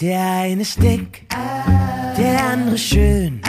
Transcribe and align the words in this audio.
Der 0.00 0.20
eine 0.20 0.62
ist 0.62 0.80
dick, 0.80 1.26
der 2.16 2.44
andere 2.52 2.78
schön. 2.78 3.40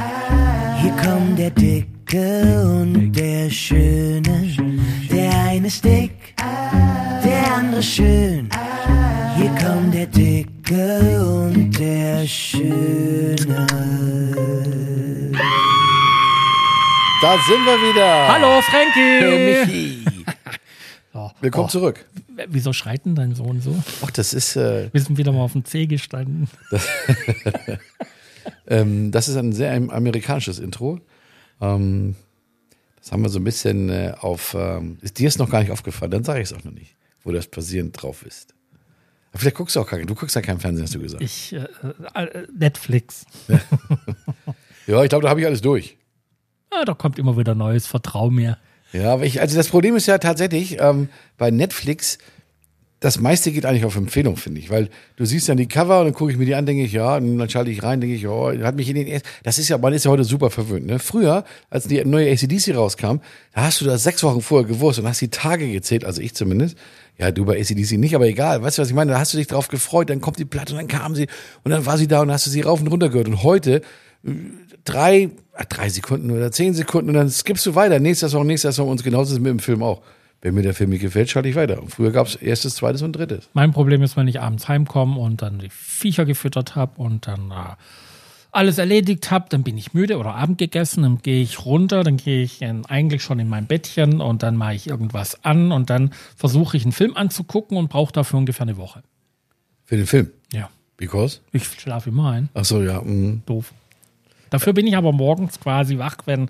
Hier 0.82 0.92
kommt 0.94 1.38
der 1.38 1.52
Dicke 1.52 2.64
und 2.64 3.12
der 3.12 3.52
Schöne. 3.52 4.58
Der 5.12 5.32
eine 5.48 5.68
ist 5.68 5.86
dick, 5.86 6.34
der 7.24 7.56
andere 7.56 7.84
schön. 7.84 8.50
Hier 9.38 9.52
kommt 9.64 9.94
der 9.94 10.08
Dicke 10.08 11.22
und 11.22 11.78
der 11.78 12.26
Schöne. 12.26 13.68
Da 17.22 17.38
sind 17.48 17.64
wir 17.64 17.78
wieder. 17.78 18.28
Hallo 18.28 18.60
Frankie! 18.62 19.68
Michi. 19.68 20.09
Willkommen 21.42 21.66
Oh, 21.66 21.70
zurück. 21.70 22.06
Wieso 22.50 22.74
schreit 22.74 23.06
denn 23.06 23.16
dein 23.16 23.34
Sohn 23.34 23.62
so? 23.62 23.82
Ach, 24.04 24.12
das 24.12 24.34
ist, 24.34 24.56
äh, 24.56 24.90
Wir 24.92 25.02
sind 25.02 25.18
wieder 25.18 25.32
mal 25.32 25.42
auf 25.42 25.54
dem 25.54 25.64
C 25.64 25.86
gestanden. 25.88 26.50
ähm, 28.68 29.12
das 29.12 29.28
ist 29.30 29.38
ein 29.38 29.54
sehr 29.54 29.74
am- 29.74 29.90
amerikanisches 29.90 30.60
Intro. 30.60 31.00
Ähm, 31.62 32.16
das 33.00 33.12
haben 33.12 33.22
wir 33.24 33.30
so 33.30 33.40
ein 33.40 33.44
bisschen 33.46 33.90
äh, 33.90 34.14
auf. 34.20 34.54
Ähm, 34.58 34.98
ist 35.02 35.18
dir 35.20 35.28
ist 35.28 35.40
noch 35.40 35.50
gar 35.50 35.62
nicht 35.62 35.72
aufgefallen, 35.72 36.12
dann 36.12 36.24
sage 36.24 36.42
ich 36.42 36.52
es 36.52 36.54
auch 36.58 36.64
noch 36.64 36.74
nicht, 36.74 36.96
wo 37.24 37.32
das 37.32 37.48
basierend 37.48 38.02
drauf 38.02 38.24
ist. 38.26 38.54
Aber 39.32 39.40
vielleicht 39.40 39.56
guckst 39.58 39.76
du 39.76 39.80
auch 39.80 39.88
gar 39.88 39.98
nicht. 39.98 40.10
Du 40.10 40.16
guckst 40.16 40.36
ja 40.36 40.42
kein 40.42 40.60
Fernsehen, 40.60 40.84
hast 40.84 40.96
du 40.96 41.00
gesagt. 41.00 41.22
Ich, 41.24 41.54
äh, 41.54 41.66
äh, 42.16 42.48
Netflix. 42.54 43.26
ja, 44.88 45.04
ich 45.04 45.10
glaube, 45.10 45.24
da 45.24 45.30
habe 45.30 45.40
ich 45.40 45.46
alles 45.46 45.62
durch. 45.62 45.98
Ah, 46.72 46.84
da 46.84 46.94
kommt 46.94 47.18
immer 47.18 47.38
wieder 47.38 47.56
Neues, 47.56 47.88
vertrau 47.88 48.30
mir. 48.30 48.58
Ja, 48.92 49.14
aber 49.14 49.26
ich, 49.26 49.40
also 49.42 49.56
das 49.56 49.68
Problem 49.68 49.96
ist 49.96 50.08
ja 50.08 50.18
tatsächlich, 50.18 50.78
ähm, 50.80 51.10
bei 51.38 51.52
Netflix, 51.52 52.18
das 53.00 53.20
meiste 53.20 53.52
geht 53.52 53.66
eigentlich 53.66 53.86
auf 53.86 53.96
Empfehlung, 53.96 54.36
finde 54.36 54.60
ich, 54.60 54.70
weil 54.70 54.90
du 55.16 55.24
siehst 55.24 55.48
dann 55.48 55.56
die 55.56 55.68
Cover 55.68 56.00
und 56.00 56.06
dann 56.06 56.14
gucke 56.14 56.32
ich 56.32 56.38
mir 56.38 56.46
die 56.46 56.56
an, 56.56 56.66
denke 56.66 56.84
ich, 56.84 56.92
ja, 56.92 57.16
und 57.16 57.38
dann 57.38 57.50
schalte 57.50 57.72
ich 57.72 57.82
rein, 57.82 58.02
denke 58.02 58.16
ich, 58.16 58.24
ja, 58.24 58.52
hat 58.64 58.76
mich 58.76 58.90
in 58.90 58.96
den 58.96 59.22
das 59.44 59.58
ist 59.58 59.70
ja, 59.70 59.78
man 59.78 59.94
ist 59.94 60.06
ja 60.06 60.12
heute 60.12 60.26
super 60.26 60.50
verwöhnt, 60.50 60.86
ne? 60.86 61.00
Früher, 61.00 61.46
als 61.70 61.88
die 61.88 62.04
neue 62.04 62.30
ACDC 62.30 62.76
rauskam, 62.76 63.20
da 63.54 63.62
hast 63.64 63.80
du 63.80 63.86
das 63.86 64.04
sechs 64.04 64.22
Wochen 64.24 64.42
vorher 64.42 64.68
gewusst 64.68 65.00
und 65.00 65.08
hast 65.08 65.22
die 65.22 65.30
Tage 65.30 65.72
gezählt, 65.72 66.04
also 66.04 66.22
ich 66.22 66.34
zumindest. 66.34 66.78
Ja, 67.18 67.32
du 67.32 67.44
bei 67.44 67.60
ACDC 67.60 67.98
nicht, 67.98 68.16
aber 68.16 68.28
egal, 68.28 68.62
weißt 68.64 68.78
du, 68.78 68.82
was 68.82 68.90
ich 68.90 68.96
meine? 68.96 69.12
Da 69.12 69.20
hast 69.20 69.34
du 69.34 69.38
dich 69.38 69.48
drauf 69.48 69.68
gefreut, 69.68 70.10
dann 70.10 70.22
kommt 70.22 70.40
die 70.40 70.46
Platte 70.46 70.74
und 70.74 70.80
dann 70.80 70.88
kam 70.88 71.16
sie 71.16 71.28
und 71.64 71.72
dann 71.72 71.86
war 71.86 71.98
sie 71.98 72.08
da 72.08 72.22
und 72.22 72.28
dann 72.30 72.36
hast 72.36 72.46
du 72.46 72.50
sie 72.50 72.62
rauf 72.62 72.80
und 72.80 72.88
runter 72.88 73.10
gehört 73.10 73.28
und 73.28 73.44
heute, 73.44 73.82
drei, 74.84 75.30
ach, 75.54 75.66
drei 75.66 75.90
Sekunden 75.90 76.32
oder 76.32 76.52
zehn 76.52 76.74
Sekunden 76.74 77.10
und 77.10 77.16
dann 77.16 77.30
skippst 77.30 77.66
du 77.66 77.76
weiter. 77.76 78.00
Nächster 78.00 78.30
Song, 78.30 78.48
nächster 78.48 78.72
Song 78.72 78.90
und 78.90 79.04
genauso 79.04 79.32
ist 79.32 79.38
es 79.38 79.40
mit 79.40 79.50
dem 79.50 79.60
Film 79.60 79.84
auch. 79.84 80.02
Wenn 80.42 80.54
mir 80.54 80.62
der 80.62 80.74
Film 80.74 80.92
nicht 80.92 81.02
gefällt, 81.02 81.30
schalte 81.30 81.50
ich 81.50 81.56
weiter. 81.56 81.82
Und 81.82 81.92
früher 81.92 82.12
gab 82.12 82.28
es 82.28 82.36
erstes, 82.36 82.76
zweites 82.76 83.02
und 83.02 83.12
drittes. 83.14 83.50
Mein 83.54 83.74
Problem 83.74 84.02
ist, 84.02 84.16
wenn 84.16 84.28
ich 84.28 84.40
abends 84.40 84.70
heimkomme 84.70 85.20
und 85.20 85.42
dann 85.42 85.60
die 85.60 85.70
Viecher 85.70 86.24
gefüttert 86.24 86.78
habe 86.78 87.02
und 87.02 87.28
dann 87.28 87.52
äh, 87.52 87.76
alles 88.52 88.78
erledigt 88.78 89.32
habe, 89.32 89.48
dann 89.50 89.64
bin 89.64 89.78
ich 89.78 89.94
müde 89.94 90.18
oder 90.18 90.36
Abend 90.36 90.58
gegessen, 90.58 91.04
dann 91.04 91.18
gehe 91.22 91.42
ich 91.42 91.66
runter, 91.66 92.04
dann 92.04 92.16
gehe 92.16 92.42
ich 92.42 92.62
in, 92.62 92.86
eigentlich 92.86 93.22
schon 93.22 93.40
in 93.40 93.50
mein 93.50 93.68
Bettchen 93.68 94.22
und 94.22 94.42
dann 94.42 94.56
mache 94.56 94.76
ich 94.76 94.88
irgendwas 94.88 95.44
an 95.44 95.74
und 95.74 95.90
dann 95.90 96.12
versuche 96.38 96.78
ich 96.78 96.84
einen 96.84 96.94
Film 96.94 97.18
anzugucken 97.18 97.78
und 97.78 97.90
brauche 97.90 98.14
dafür 98.14 98.40
ungefähr 98.40 98.64
eine 98.64 98.78
Woche. 98.78 99.04
Für 99.84 99.98
den 99.98 100.08
Film. 100.08 100.32
Ja, 100.54 100.70
Because? 100.96 101.42
ich 101.52 101.66
schlafe 101.66 102.10
immer 102.10 102.32
ein. 102.32 102.50
Ach 102.54 102.64
so, 102.66 102.82
ja. 102.82 103.02
mm. 103.02 103.44
Doof. 103.46 103.74
Dafür 104.50 104.74
bin 104.74 104.88
ich 104.88 104.96
aber 104.98 105.12
morgens 105.12 105.60
quasi 105.60 105.98
wach, 105.98 106.18
wenn 106.26 106.50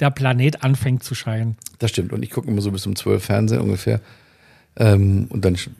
der 0.00 0.10
Planet 0.10 0.64
anfängt 0.64 1.02
zu 1.04 1.14
scheinen. 1.14 1.56
Das 1.78 1.90
stimmt. 1.90 2.12
Und 2.12 2.22
ich 2.22 2.30
gucke 2.30 2.48
immer 2.48 2.60
so 2.60 2.70
bis 2.70 2.86
um 2.86 2.96
zwölf 2.96 3.24
Fernsehen 3.24 3.60
ungefähr. 3.60 4.00
Ähm, 4.76 5.26
und 5.28 5.44
dann 5.44 5.56
stehe 5.56 5.72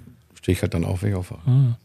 ich 0.47 0.63
halt 0.63 0.75
dann 0.75 0.85
auf, 0.85 1.03
wenn 1.03 1.11
ich 1.11 1.17
aufwache. 1.17 1.77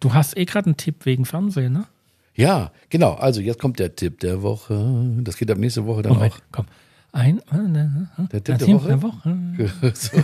Du 0.00 0.14
hast 0.14 0.36
eh 0.36 0.44
gerade 0.44 0.66
einen 0.66 0.76
Tipp 0.76 1.04
wegen 1.04 1.24
Fernsehen, 1.24 1.72
ne? 1.72 1.86
Ja, 2.34 2.72
genau. 2.88 3.14
Also 3.14 3.40
jetzt 3.40 3.58
kommt 3.60 3.78
der 3.78 3.94
Tipp 3.94 4.20
der 4.20 4.42
Woche. 4.42 5.04
Das 5.20 5.36
geht 5.36 5.50
ab 5.50 5.58
nächste 5.58 5.86
Woche 5.86 6.02
dann 6.02 6.14
Moment, 6.14 6.32
auch. 6.32 6.38
komm. 6.50 6.66
Ein, 7.12 7.38
äh, 7.38 8.26
Der 8.32 8.42
Tipp 8.42 8.44
der 8.44 8.58
Tipp 8.58 8.74
Woche? 8.74 9.02
Woche. 9.02 9.36
So. 9.94 10.16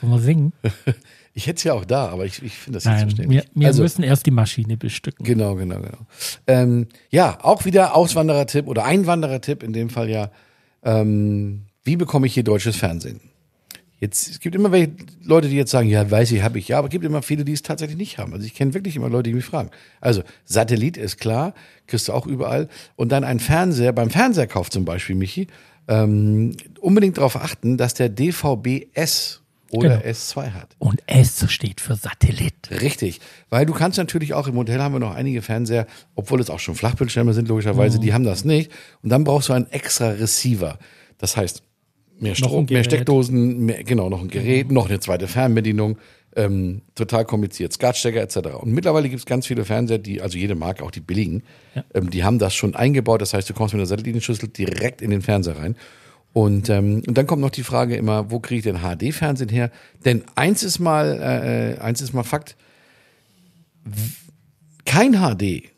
Sollen 0.00 0.12
wir 0.12 0.18
singen? 0.20 0.52
Ich 1.36 1.48
hätte 1.48 1.56
es 1.56 1.64
ja 1.64 1.72
auch 1.72 1.84
da, 1.84 2.10
aber 2.10 2.26
ich, 2.26 2.40
ich 2.44 2.54
finde 2.54 2.76
das 2.76 2.84
nicht 2.84 3.16
so 3.16 3.22
Nein, 3.22 3.28
wir, 3.30 3.44
wir 3.54 3.66
also, 3.66 3.82
müssen 3.82 4.04
erst 4.04 4.24
die 4.24 4.30
Maschine 4.30 4.76
bestücken. 4.76 5.26
Genau, 5.26 5.56
genau, 5.56 5.80
genau. 5.80 5.98
Ähm, 6.46 6.86
ja, 7.10 7.38
auch 7.42 7.64
wieder 7.64 7.96
Auswanderer-Tipp 7.96 8.68
oder 8.68 8.84
Einwanderer-Tipp, 8.84 9.64
in 9.64 9.72
dem 9.72 9.90
Fall 9.90 10.08
ja. 10.08 10.30
Ähm, 10.84 11.62
wie 11.82 11.96
bekomme 11.96 12.28
ich 12.28 12.34
hier 12.34 12.44
deutsches 12.44 12.76
Fernsehen? 12.76 13.20
Jetzt, 14.04 14.28
es 14.28 14.40
gibt 14.40 14.54
immer 14.54 14.70
welche 14.70 14.92
Leute, 15.22 15.48
die 15.48 15.56
jetzt 15.56 15.70
sagen, 15.70 15.88
ja, 15.88 16.10
weiß 16.10 16.30
ich, 16.32 16.42
habe 16.42 16.58
ich, 16.58 16.68
ja, 16.68 16.76
aber 16.76 16.88
es 16.88 16.92
gibt 16.92 17.06
immer 17.06 17.22
viele, 17.22 17.42
die 17.42 17.54
es 17.54 17.62
tatsächlich 17.62 17.96
nicht 17.96 18.18
haben. 18.18 18.34
Also 18.34 18.44
ich 18.44 18.52
kenne 18.52 18.74
wirklich 18.74 18.96
immer 18.96 19.08
Leute, 19.08 19.30
die 19.30 19.34
mich 19.34 19.46
fragen. 19.46 19.70
Also 19.98 20.22
Satellit 20.44 20.98
ist 20.98 21.16
klar, 21.16 21.54
kriegst 21.86 22.08
du 22.08 22.12
auch 22.12 22.26
überall. 22.26 22.68
Und 22.96 23.12
dann 23.12 23.24
ein 23.24 23.40
Fernseher, 23.40 23.94
beim 23.94 24.10
Fernseherkauf 24.10 24.68
zum 24.68 24.84
Beispiel, 24.84 25.16
Michi, 25.16 25.46
ähm, 25.88 26.54
unbedingt 26.80 27.16
darauf 27.16 27.36
achten, 27.36 27.78
dass 27.78 27.94
der 27.94 28.10
DVB-S 28.10 29.40
oder 29.70 29.96
Genau. 29.96 30.10
S2 30.10 30.52
hat. 30.52 30.76
Und 30.78 31.02
S 31.06 31.50
steht 31.50 31.80
für 31.80 31.96
Satellit. 31.96 32.52
Richtig, 32.82 33.22
weil 33.48 33.64
du 33.64 33.72
kannst 33.72 33.96
natürlich 33.96 34.34
auch 34.34 34.48
im 34.48 34.56
Hotel 34.56 34.82
haben 34.82 34.94
wir 34.94 35.00
noch 35.00 35.14
einige 35.14 35.40
Fernseher, 35.40 35.86
obwohl 36.14 36.42
es 36.42 36.50
auch 36.50 36.60
schon 36.60 36.74
Flachbildschirme 36.74 37.32
sind 37.32 37.48
logischerweise, 37.48 37.98
die 37.98 38.12
haben 38.12 38.24
das 38.24 38.44
nicht 38.44 38.70
und 39.02 39.08
dann 39.08 39.24
brauchst 39.24 39.48
du 39.48 39.54
einen 39.54 39.70
extra 39.70 40.10
Receiver. 40.10 40.78
Das 41.16 41.38
heißt 41.38 41.62
mehr 42.18 42.34
Strom, 42.34 42.66
mehr. 42.68 42.84
Steckdosen, 42.84 43.66
mehr, 43.66 43.84
genau 43.84 44.08
noch 44.08 44.20
ein 44.20 44.28
Gerät, 44.28 44.70
noch 44.70 44.88
eine 44.88 45.00
zweite 45.00 45.28
Fernbedienung, 45.28 45.98
ähm, 46.36 46.82
total 46.94 47.24
kompliziert, 47.24 47.72
Skatstecker 47.72 48.20
etc. 48.20 48.56
Und 48.60 48.72
mittlerweile 48.72 49.08
gibt 49.08 49.20
es 49.20 49.26
ganz 49.26 49.46
viele 49.46 49.64
Fernseher, 49.64 49.98
die 49.98 50.20
also 50.20 50.36
jede 50.38 50.54
Marke, 50.54 50.84
auch 50.84 50.90
die 50.90 51.00
billigen, 51.00 51.42
ähm, 51.94 52.10
die 52.10 52.24
haben 52.24 52.38
das 52.38 52.54
schon 52.54 52.74
eingebaut. 52.74 53.22
Das 53.22 53.34
heißt, 53.34 53.48
du 53.48 53.54
kommst 53.54 53.74
mit 53.74 53.80
der 53.80 53.86
Satellitenschüssel 53.86 54.48
direkt 54.48 55.02
in 55.02 55.10
den 55.10 55.22
Fernseher 55.22 55.58
rein. 55.58 55.76
Und, 56.32 56.68
ähm, 56.68 57.02
und 57.06 57.16
dann 57.16 57.28
kommt 57.28 57.42
noch 57.42 57.50
die 57.50 57.62
Frage 57.62 57.94
immer, 57.94 58.30
wo 58.30 58.40
kriege 58.40 58.58
ich 58.58 58.64
denn 58.64 58.80
HD-Fernsehen 58.82 59.48
her? 59.48 59.70
Denn 60.04 60.24
eins 60.34 60.64
ist 60.64 60.80
mal, 60.80 61.76
äh, 61.78 61.80
eins 61.80 62.00
ist 62.00 62.12
mal 62.12 62.24
Fakt, 62.24 62.56
kein 64.84 65.12
HD 65.12 65.73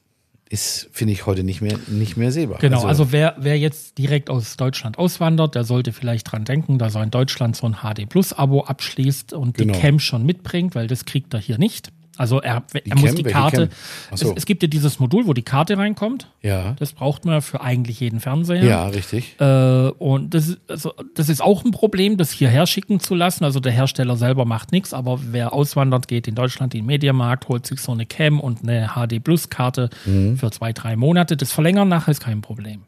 ist, 0.49 0.89
finde 0.93 1.13
ich, 1.13 1.27
heute 1.27 1.43
nicht 1.43 1.61
mehr, 1.61 1.77
nicht 1.89 2.17
mehr 2.17 2.31
sehbar. 2.31 2.59
Genau, 2.61 2.85
also, 2.85 3.11
wer, 3.13 3.35
wer 3.39 3.59
jetzt 3.59 3.99
direkt 3.99 4.31
aus 4.31 4.57
Deutschland 4.57 4.97
auswandert, 4.99 5.55
der 5.55 5.65
sollte 5.65 5.93
vielleicht 5.93 6.31
dran 6.31 6.45
denken, 6.45 6.79
dass 6.79 6.95
er 6.95 7.03
in 7.03 7.11
Deutschland 7.11 7.57
so 7.57 7.67
ein 7.67 7.77
HD 7.83 8.09
Plus 8.09 8.33
Abo 8.33 8.63
abschließt 8.65 9.33
und 9.33 9.57
Genau. 9.57 9.73
die 9.73 9.81
Cam 9.81 9.99
schon 9.99 10.25
mitbringt, 10.25 10.75
weil 10.75 10.87
das 10.87 11.05
kriegt 11.05 11.35
er 11.35 11.41
hier 11.41 11.59
nicht. 11.59 11.91
Also 12.19 12.41
er, 12.41 12.63
er 12.73 12.81
Cam? 12.81 13.01
muss 13.01 13.15
die 13.15 13.25
Welche 13.25 13.39
Karte. 13.39 13.57
Cam? 13.69 13.77
Ach 14.13 14.17
so. 14.17 14.31
Es, 14.31 14.39
es 14.39 14.47
gibt 14.47 14.63
ja 14.63 14.69
dieses 14.69 14.99
Modul, 14.99 15.27
wo 15.27 15.33
die 15.33 15.43
Karte 15.43 15.77
reinkommt. 15.79 16.29
ja, 16.43 16.75
Das 16.79 16.93
braucht 16.93 17.25
man 17.25 17.43
für 17.43 17.61
eigentlich 17.61 18.01
jeden 18.01 18.21
Fernseher. 18.21 18.65
ja, 18.65 18.87
richtig. 18.89 19.37
Äh, 19.41 19.89
und 19.99 20.35
das 20.35 20.49
ist, 20.49 20.59
also, 20.69 20.95
das 21.15 21.29
ist 21.29 21.41
auch 21.43 21.65
ein 21.65 21.71
Problem, 21.73 22.17
das 22.17 22.31
hierher 22.31 22.67
schicken 22.67 23.01
zu 23.01 23.15
lassen. 23.15 23.45
Also 23.45 23.61
der 23.61 23.73
Hersteller 23.73 24.17
selber 24.17 24.45
macht 24.45 24.73
nichts, 24.73 24.95
aber 24.95 25.21
wer 25.31 25.53
auswandert, 25.53 26.09
geht 26.09 26.27
in 26.29 26.35
Deutschland 26.35 26.75
in 26.75 26.81
den 26.81 26.87
Mediamarkt, 26.87 27.49
holt 27.49 27.67
sich 27.67 27.81
so 27.81 27.93
eine 27.93 28.07
Cam 28.07 28.41
und 28.41 28.63
eine 28.63 28.91
HD 28.95 29.23
Plus 29.23 29.49
Karte 29.51 29.91
Mhm. 30.07 30.37
für 30.37 30.51
zwei, 30.51 30.73
drei 30.73 30.97
Monate. 30.97 31.37
Das 31.37 31.53
Verlängern 31.53 31.89
nachher 31.89 32.11
ist 32.13 32.21
kein 32.21 32.41
Problem. 32.41 32.83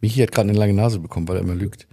Michi 0.00 0.20
hat 0.20 0.32
gerade 0.32 0.48
eine 0.50 0.58
lange 0.58 0.72
Nase 0.74 0.98
bekommen, 0.98 1.28
weil 1.28 1.36
er 1.36 1.42
immer 1.42 1.54
lügt. 1.54 1.86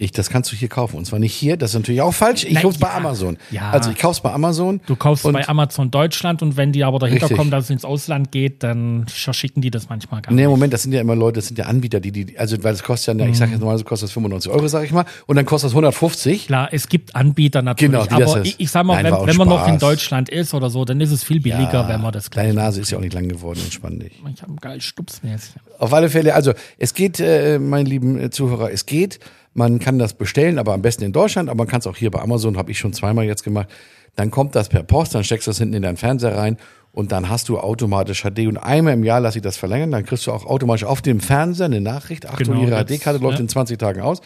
Ich, 0.00 0.12
das 0.12 0.30
kannst 0.30 0.52
du 0.52 0.56
hier 0.56 0.68
kaufen. 0.68 0.96
Und 0.96 1.06
zwar 1.06 1.18
nicht 1.18 1.34
hier, 1.34 1.56
das 1.56 1.70
ist 1.70 1.74
natürlich 1.74 2.00
auch 2.02 2.14
falsch. 2.14 2.44
Ich 2.44 2.54
Na, 2.54 2.60
kauf's 2.62 2.78
bei 2.78 2.86
ja. 2.86 2.94
Amazon. 2.96 3.36
Ja. 3.50 3.70
Also 3.72 3.90
ich 3.90 3.98
kauf's 3.98 4.20
bei 4.20 4.32
Amazon. 4.32 4.80
Du 4.86 4.94
kaufst 4.94 5.24
bei 5.24 5.48
Amazon 5.48 5.90
Deutschland 5.90 6.40
und 6.40 6.56
wenn 6.56 6.70
die 6.70 6.84
aber 6.84 7.00
dahinter 7.00 7.22
Richtig. 7.22 7.36
kommen, 7.36 7.50
dass 7.50 7.64
es 7.64 7.70
ins 7.70 7.84
Ausland 7.84 8.30
geht, 8.30 8.62
dann 8.62 9.06
verschicken 9.08 9.60
die 9.60 9.72
das 9.72 9.88
manchmal 9.88 10.22
gar 10.22 10.32
Nee, 10.32 10.42
nicht. 10.42 10.50
Moment, 10.50 10.72
das 10.72 10.84
sind 10.84 10.92
ja 10.92 11.00
immer 11.00 11.16
Leute, 11.16 11.36
das 11.40 11.48
sind 11.48 11.58
ja 11.58 11.64
Anbieter, 11.66 11.98
die, 11.98 12.12
die, 12.12 12.38
also, 12.38 12.56
weil 12.62 12.72
das 12.74 12.84
kostet 12.84 13.18
ja, 13.18 13.24
ich 13.24 13.30
Mhm. 13.32 13.34
sage 13.34 13.50
jetzt 13.50 13.60
normalerweise 13.60 13.84
kostet 13.84 14.06
das 14.08 14.12
95 14.12 14.52
Euro, 14.52 14.68
sag 14.68 14.84
ich 14.84 14.92
mal, 14.92 15.04
und 15.26 15.34
dann 15.34 15.44
kostet 15.44 15.68
das 15.70 15.72
150. 15.74 16.46
Klar, 16.46 16.68
es 16.70 16.88
gibt 16.88 17.16
Anbieter 17.16 17.62
natürlich, 17.62 17.90
Genau, 17.92 18.04
die 18.04 18.22
das 18.22 18.30
aber 18.32 18.40
ist. 18.42 18.46
ich, 18.46 18.60
ich 18.60 18.70
sag 18.70 18.84
mal, 18.84 19.02
Nein, 19.02 19.12
wenn, 19.12 19.26
wenn 19.26 19.36
man 19.36 19.48
noch 19.48 19.66
in. 19.66 19.78
Deutschland 19.80 20.28
ist 20.28 20.54
oder 20.54 20.70
so, 20.70 20.84
dann 20.84 21.00
ist 21.00 21.10
es 21.10 21.24
viel 21.24 21.40
billiger, 21.40 21.88
wenn 21.88 22.00
man 22.00 22.12
das 22.12 22.30
Deine 22.30 22.52
gleich. 22.52 22.64
Nase 22.66 22.80
ist 22.82 22.90
ja 22.92 22.98
auch 22.98 23.02
nicht 23.02 23.14
lang 23.14 23.28
geworden, 23.28 23.58
entspann 23.64 23.98
dich. 23.98 24.12
Ich 24.32 24.42
habe 24.42 24.52
ein 24.52 24.56
geiles 24.58 24.84
Stupsnäschen. 24.84 25.60
Auf 25.78 25.92
alle 25.92 26.08
Fälle, 26.08 26.34
also 26.34 26.52
es 26.78 26.94
geht, 26.94 27.18
äh, 27.20 27.58
meine 27.58 27.88
lieben 27.88 28.16
äh, 28.20 28.30
Zuhörer, 28.30 28.70
es 28.72 28.86
geht. 28.86 29.18
Man 29.58 29.80
kann 29.80 29.98
das 29.98 30.14
bestellen, 30.14 30.56
aber 30.56 30.72
am 30.72 30.82
besten 30.82 31.02
in 31.02 31.12
Deutschland, 31.12 31.48
aber 31.48 31.58
man 31.58 31.66
kann 31.66 31.80
es 31.80 31.88
auch 31.88 31.96
hier 31.96 32.12
bei 32.12 32.20
Amazon, 32.20 32.56
habe 32.56 32.70
ich 32.70 32.78
schon 32.78 32.92
zweimal 32.92 33.24
jetzt 33.24 33.42
gemacht. 33.42 33.68
Dann 34.14 34.30
kommt 34.30 34.54
das 34.54 34.68
per 34.68 34.84
Post, 34.84 35.16
dann 35.16 35.24
steckst 35.24 35.48
du 35.48 35.50
das 35.50 35.58
hinten 35.58 35.74
in 35.74 35.82
deinen 35.82 35.96
Fernseher 35.96 36.36
rein 36.36 36.58
und 36.92 37.10
dann 37.10 37.28
hast 37.28 37.48
du 37.48 37.58
automatisch 37.58 38.22
HD. 38.22 38.46
Und 38.46 38.56
einmal 38.56 38.92
im 38.94 39.02
Jahr 39.02 39.18
lasse 39.18 39.38
ich 39.38 39.42
das 39.42 39.56
verlängern, 39.56 39.90
dann 39.90 40.04
kriegst 40.04 40.28
du 40.28 40.32
auch 40.32 40.46
automatisch 40.46 40.84
auf 40.84 41.02
dem 41.02 41.18
Fernseher 41.18 41.66
eine 41.66 41.80
Nachricht. 41.80 42.26
Achtung, 42.26 42.54
Genau, 42.54 42.68
Ihre 42.68 42.84
HD-Karte 42.84 43.18
läuft 43.18 43.38
ja. 43.38 43.40
in 43.40 43.48
20 43.48 43.76
Tagen 43.80 44.00
aus. 44.00 44.20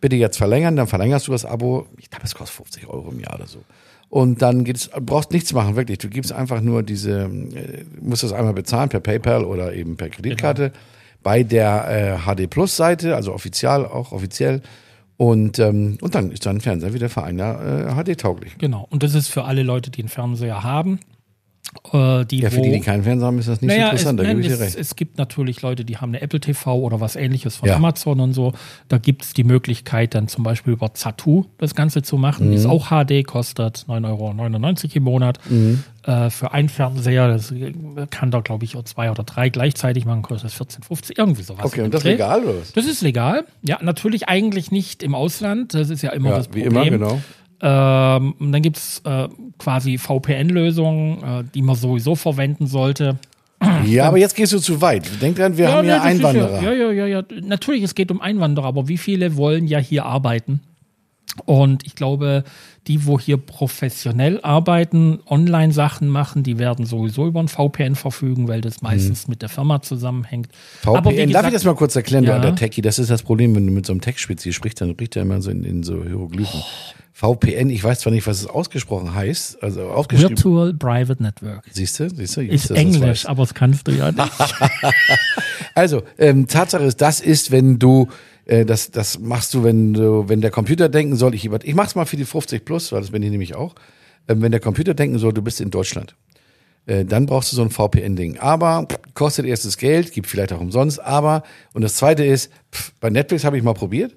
Bitte 0.00 0.16
jetzt 0.16 0.38
verlängern, 0.38 0.76
dann 0.76 0.86
verlängerst 0.86 1.28
du 1.28 1.32
das 1.32 1.44
Abo. 1.44 1.86
Ich 1.98 2.08
glaube, 2.08 2.24
es 2.24 2.34
kostet 2.34 2.56
50 2.56 2.86
Euro 2.88 3.10
im 3.10 3.20
Jahr 3.20 3.34
oder 3.34 3.48
so. 3.48 3.58
Und 4.08 4.40
dann 4.40 4.64
geht's, 4.64 4.88
brauchst 4.98 5.30
nichts 5.32 5.52
machen, 5.52 5.76
wirklich. 5.76 5.98
Du 5.98 6.08
gibst 6.08 6.32
einfach 6.32 6.62
nur 6.62 6.82
diese, 6.82 7.24
äh, 7.24 7.84
musst 8.00 8.22
das 8.22 8.32
einmal 8.32 8.54
bezahlen 8.54 8.88
per 8.88 9.00
PayPal 9.00 9.44
oder 9.44 9.74
eben 9.74 9.98
per 9.98 10.08
Kreditkarte 10.08 10.72
bei 11.22 11.42
der 11.42 12.18
äh, 12.26 12.34
HD 12.34 12.48
Plus 12.48 12.76
Seite, 12.76 13.16
also 13.16 13.32
offiziell, 13.32 13.84
auch 13.84 14.12
offiziell. 14.12 14.62
Und, 15.16 15.58
ähm, 15.58 15.98
und 16.00 16.14
dann 16.14 16.30
ist 16.30 16.46
dein 16.46 16.60
Fernseher 16.62 16.94
wieder 16.94 17.10
für 17.10 17.22
ein 17.22 17.38
Jahr 17.38 17.60
äh, 17.62 17.94
HD-tauglich. 17.94 18.56
Genau. 18.56 18.86
Und 18.88 19.02
das 19.02 19.14
ist 19.14 19.28
für 19.28 19.44
alle 19.44 19.62
Leute, 19.62 19.90
die 19.90 20.00
einen 20.00 20.08
Fernseher 20.08 20.62
haben. 20.62 21.00
Äh, 21.92 22.24
die, 22.26 22.40
Ja, 22.40 22.50
für 22.50 22.56
wo, 22.58 22.62
die, 22.62 22.72
die 22.72 22.80
keinen 22.80 23.04
Fernseher 23.04 23.26
haben, 23.28 23.38
ist 23.38 23.48
das 23.48 23.60
nicht 23.60 23.70
so 23.70 23.76
naja, 23.76 23.90
interessant, 23.90 24.18
es, 24.18 24.26
da 24.26 24.32
gebe 24.32 24.40
ich 24.40 24.48
dir 24.48 24.58
recht. 24.60 24.76
es 24.76 24.96
gibt 24.96 25.18
natürlich 25.18 25.62
Leute, 25.62 25.84
die 25.84 25.98
haben 25.98 26.08
eine 26.10 26.20
Apple 26.20 26.40
TV 26.40 26.74
oder 26.80 27.00
was 27.00 27.14
ähnliches 27.14 27.56
von 27.56 27.68
Ja. 27.68 27.76
Amazon 27.76 28.18
und 28.18 28.32
so. 28.32 28.52
Da 28.88 28.98
gibt 28.98 29.22
es 29.24 29.34
die 29.34 29.44
Möglichkeit, 29.44 30.14
dann 30.16 30.26
zum 30.26 30.42
Beispiel 30.42 30.72
über 30.72 30.94
Zatu 30.94 31.44
das 31.58 31.76
Ganze 31.76 32.02
zu 32.02 32.16
machen. 32.16 32.48
Mhm. 32.48 32.54
Ist 32.54 32.66
auch 32.66 32.88
HD, 32.88 33.24
kostet 33.24 33.84
9,99 33.88 34.04
Euro 34.08 34.96
im 34.96 35.02
Monat. 35.04 35.38
Mhm. 35.48 35.84
Äh, 36.02 36.30
für 36.30 36.50
einen 36.52 36.68
Fernseher, 36.70 37.28
das 37.28 37.54
kann 38.10 38.32
da, 38.32 38.40
glaube 38.40 38.64
ich, 38.64 38.74
auch 38.76 38.82
zwei 38.84 39.10
oder 39.10 39.22
drei 39.22 39.48
gleichzeitig 39.48 40.04
machen, 40.06 40.22
kostet 40.22 40.50
das 40.50 40.60
14,50, 40.60 41.12
irgendwie 41.18 41.42
sowas. 41.42 41.64
Okay, 41.66 41.82
und 41.82 41.94
das 41.94 42.02
Dreh. 42.02 42.12
legal 42.12 42.42
oder 42.42 42.58
was? 42.60 42.72
Das 42.72 42.86
ist 42.86 43.00
legal. 43.02 43.44
Ja, 43.62 43.78
natürlich 43.80 44.28
eigentlich 44.28 44.72
nicht 44.72 45.04
im 45.04 45.14
Ausland. 45.14 45.74
Das 45.74 45.88
ist 45.90 46.02
ja 46.02 46.10
immer 46.10 46.30
Ja, 46.30 46.36
das 46.38 46.48
wie 46.52 46.62
Problem. 46.64 46.94
immer, 46.94 46.98
genau. 47.14 47.20
Ähm, 47.62 48.34
dann 48.40 48.62
gibt 48.62 48.76
es 48.78 49.02
äh, 49.04 49.28
quasi 49.58 49.98
VPN-Lösungen, 49.98 51.22
äh, 51.22 51.44
die 51.54 51.62
man 51.62 51.76
sowieso 51.76 52.14
verwenden 52.14 52.66
sollte. 52.66 53.18
Ja, 53.84 54.08
aber 54.08 54.16
jetzt 54.16 54.34
gehst 54.34 54.54
du 54.54 54.58
zu 54.58 54.80
weit. 54.80 55.10
Denk 55.20 55.36
dran, 55.36 55.58
wir 55.58 55.70
haben 55.70 55.82
nee, 55.82 55.88
ja 55.92 55.96
ist 55.98 56.02
Einwanderer. 56.04 56.62
Ja, 56.62 56.72
ja, 56.72 56.90
ja, 56.92 57.06
ja. 57.06 57.22
Natürlich, 57.42 57.82
es 57.82 57.94
geht 57.94 58.10
um 58.10 58.20
Einwanderer, 58.22 58.64
aber 58.66 58.88
wie 58.88 58.96
viele 58.96 59.36
wollen 59.36 59.66
ja 59.66 59.78
hier 59.78 60.06
arbeiten? 60.06 60.60
Und 61.44 61.86
ich 61.86 61.94
glaube, 61.94 62.42
die, 62.86 63.06
wo 63.06 63.20
hier 63.20 63.36
professionell 63.36 64.40
arbeiten, 64.42 65.20
Online-Sachen 65.28 66.08
machen, 66.08 66.42
die 66.42 66.58
werden 66.58 66.86
sowieso 66.86 67.26
über 67.26 67.40
ein 67.40 67.48
VPN 67.48 67.94
verfügen, 67.94 68.48
weil 68.48 68.62
das 68.62 68.80
meistens 68.82 69.28
mit 69.28 69.42
der 69.42 69.48
Firma 69.50 69.80
zusammenhängt. 69.82 70.48
VPN, 70.80 70.96
Aber 70.96 71.10
wie 71.10 71.16
darf 71.16 71.20
ich 71.26 71.32
gesagt- 71.32 71.54
das 71.54 71.64
mal 71.64 71.74
kurz 71.74 71.94
erklären, 71.94 72.24
Ja. 72.24 72.34
alter 72.36 72.54
Techie? 72.56 72.80
Das 72.82 72.98
ist 72.98 73.10
das 73.10 73.22
Problem, 73.22 73.54
wenn 73.54 73.66
du 73.66 73.72
mit 73.72 73.84
so 73.86 73.92
einem 73.92 74.00
Tech-Spezi 74.00 74.52
sprichst, 74.54 74.80
dann 74.80 74.90
spricht 74.92 75.14
er 75.16 75.22
immer 75.22 75.40
so 75.42 75.50
in, 75.50 75.64
in 75.64 75.82
so 75.82 76.02
Hieroglyphen. 76.02 76.62
VPN, 77.20 77.68
ich 77.68 77.84
weiß 77.84 78.00
zwar 78.00 78.14
nicht, 78.14 78.26
was 78.26 78.40
es 78.40 78.46
ausgesprochen 78.46 79.14
heißt, 79.14 79.62
also 79.62 79.82
aufgeschrieben. 79.90 80.30
Virtual 80.30 80.72
Private 80.72 81.22
Network. 81.22 81.64
Siehst 81.70 82.00
du, 82.00 82.08
siehst 82.08 82.38
du? 82.38 82.40
Ist 82.40 82.70
Englisch, 82.70 83.28
aber 83.28 83.42
das 83.42 83.52
kannst 83.52 83.86
du 83.86 83.92
ja 83.92 84.10
nicht. 84.12 84.54
Also, 85.74 86.02
ähm, 86.16 86.46
Tatsache 86.46 86.84
ist, 86.84 87.02
das 87.02 87.20
ist, 87.20 87.50
wenn 87.50 87.78
du, 87.78 88.08
äh, 88.46 88.64
das, 88.64 88.90
das 88.90 89.18
machst 89.18 89.52
du, 89.52 89.62
wenn 89.62 89.92
du, 89.92 90.30
wenn 90.30 90.40
der 90.40 90.50
Computer 90.50 90.88
denken 90.88 91.14
soll, 91.14 91.34
ich, 91.34 91.44
ich 91.44 91.74
mach's 91.74 91.94
mal 91.94 92.06
für 92.06 92.16
die 92.16 92.24
50 92.24 92.64
plus, 92.64 92.90
weil 92.90 93.02
das 93.02 93.10
bin 93.10 93.22
ich 93.22 93.30
nämlich 93.30 93.54
auch. 93.54 93.74
Ähm, 94.26 94.40
wenn 94.40 94.50
der 94.50 94.60
Computer 94.60 94.94
denken 94.94 95.18
soll, 95.18 95.34
du 95.34 95.42
bist 95.42 95.60
in 95.60 95.70
Deutschland, 95.70 96.16
dann 96.86 97.26
brauchst 97.26 97.52
du 97.52 97.56
so 97.56 97.62
ein 97.62 97.70
VPN-Ding. 97.70 98.38
Aber 98.38 98.88
kostet 99.14 99.46
erstes 99.46 99.76
Geld, 99.78 100.12
gibt 100.12 100.26
vielleicht 100.26 100.52
auch 100.52 100.60
umsonst, 100.60 101.00
aber, 101.00 101.44
und 101.72 101.82
das 101.82 101.94
zweite 101.94 102.24
ist, 102.24 102.50
pff, 102.72 102.92
bei 103.00 103.10
Netflix 103.10 103.44
habe 103.44 103.56
ich 103.56 103.62
mal 103.62 103.74
probiert, 103.74 104.16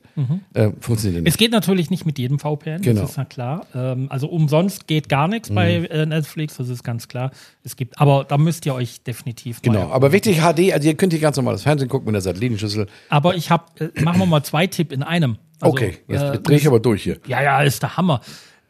äh, 0.54 0.69
funktioniert 0.80 1.24
nicht. 1.24 1.31
Es 1.33 1.38
geht 1.38 1.51
natürlich 1.51 1.92
nicht 1.92 2.06
mit 2.06 2.18
jedem 2.18 2.39
VPN, 2.39 2.81
Genau. 2.81 3.01
das 3.01 3.12
ist 3.12 3.18
ja 3.18 3.25
klar. 3.25 3.68
Ähm, 3.75 4.07
also 4.10 4.27
umsonst 4.27 4.88
geht 4.88 5.07
gar 5.07 5.27
nichts 5.27 5.51
bei 5.51 5.80
Mhm. 5.81 5.86
äh, 5.86 6.06
Netflix, 6.07 6.57
das 6.57 6.69
ist 6.69 6.83
ganz 6.83 7.07
klar. 7.07 7.30
Es 7.63 7.75
gibt, 7.75 8.00
aber 8.00 8.24
da 8.24 8.38
müsst 8.39 8.65
ihr 8.65 8.74
euch 8.74 9.04
definitiv 9.04 9.62
Genau, 9.62 9.89
aber 9.92 10.12
wichtig 10.12 10.38
HD, 10.39 10.74
also 10.74 10.88
ihr 10.88 10.95
könnt 10.95 11.13
hier 11.13 11.21
ganz 11.21 11.38
normales 11.38 11.62
Fernsehen 11.63 11.89
gucken 11.89 12.06
mit 12.07 12.15
der 12.15 12.21
Satellitenschüssel. 12.21 12.88
Aber 13.10 13.36
ich 13.36 13.51
habe, 13.51 13.65
äh, 13.80 14.01
machen 14.01 14.19
wir 14.19 14.25
mal 14.25 14.42
zwei 14.44 14.65
Tipp 14.68 14.92
in 14.92 15.04
einem. 15.04 15.38
Also, 15.62 15.74
Okay, 15.75 15.98
jetzt 16.07 16.21
äh, 16.24 16.39
drehe 16.39 16.57
ich 16.57 16.65
aber 16.68 16.80
durch 16.80 17.04
hier. 17.04 17.18
Ja, 17.27 17.42
ja, 17.44 17.62
ist 17.62 17.83
der 17.83 17.98
Hammer. 17.98 18.21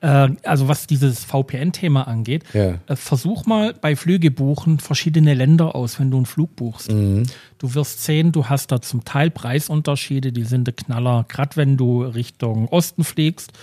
Äh, 0.03 0.31
also 0.44 0.67
was 0.67 0.85
dieses 0.85 1.23
VPN-Thema 1.23 2.07
angeht, 2.07 2.44
Ja. 2.53 2.79
äh, 2.88 2.95
versuch 2.97 3.45
mal 3.45 3.73
bei 3.73 3.95
Flüge 3.95 4.31
buchen 4.31 4.79
verschiedene 4.79 5.33
Länder 5.33 5.75
aus, 5.75 5.97
wenn 6.00 6.11
du 6.11 6.17
einen 6.17 6.25
Flug 6.25 6.55
buchst. 6.57 6.91
Mhm. 6.91 7.23
Du 7.57 7.73
wirst 7.73 8.03
sehen, 8.03 8.33
du 8.33 8.47
hast 8.47 8.71
da 8.73 8.81
zum 8.81 9.05
Teil 9.05 9.31
Preisunterschiede, 9.31 10.33
die 10.33 10.44
sind 10.44 10.67
der 10.67 10.73
Knaller, 10.73 11.25
gerade 11.29 11.55
wenn 11.55 11.77
du 11.77 12.03
Richtung 12.03 12.67
Osten 12.67 13.05
fliegst 13.05 13.53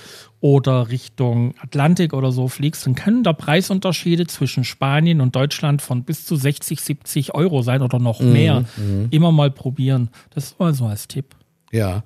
oder 0.40 0.88
Richtung 0.88 1.54
Atlantik 1.60 2.14
oder 2.14 2.32
so 2.32 2.48
fliegst, 2.48 2.86
dann 2.86 2.94
können 2.94 3.22
da 3.22 3.34
Preisunterschiede 3.34 4.26
zwischen 4.26 4.64
Spanien 4.64 5.20
und 5.20 5.36
Deutschland 5.36 5.82
von 5.82 6.04
bis 6.04 6.24
zu 6.24 6.36
60, 6.36 6.80
70 6.80 7.34
Euro 7.34 7.60
sein 7.60 7.82
oder 7.82 7.98
noch 7.98 8.20
Mhm. 8.20 8.32
mehr. 8.32 8.64
Immer 9.10 9.30
mal 9.32 9.50
probieren. 9.50 10.08
Das 10.30 10.58
mal 10.58 10.72
so 10.72 10.86
als 10.86 11.06
Tipp. 11.06 11.34
Ja. 11.70 12.02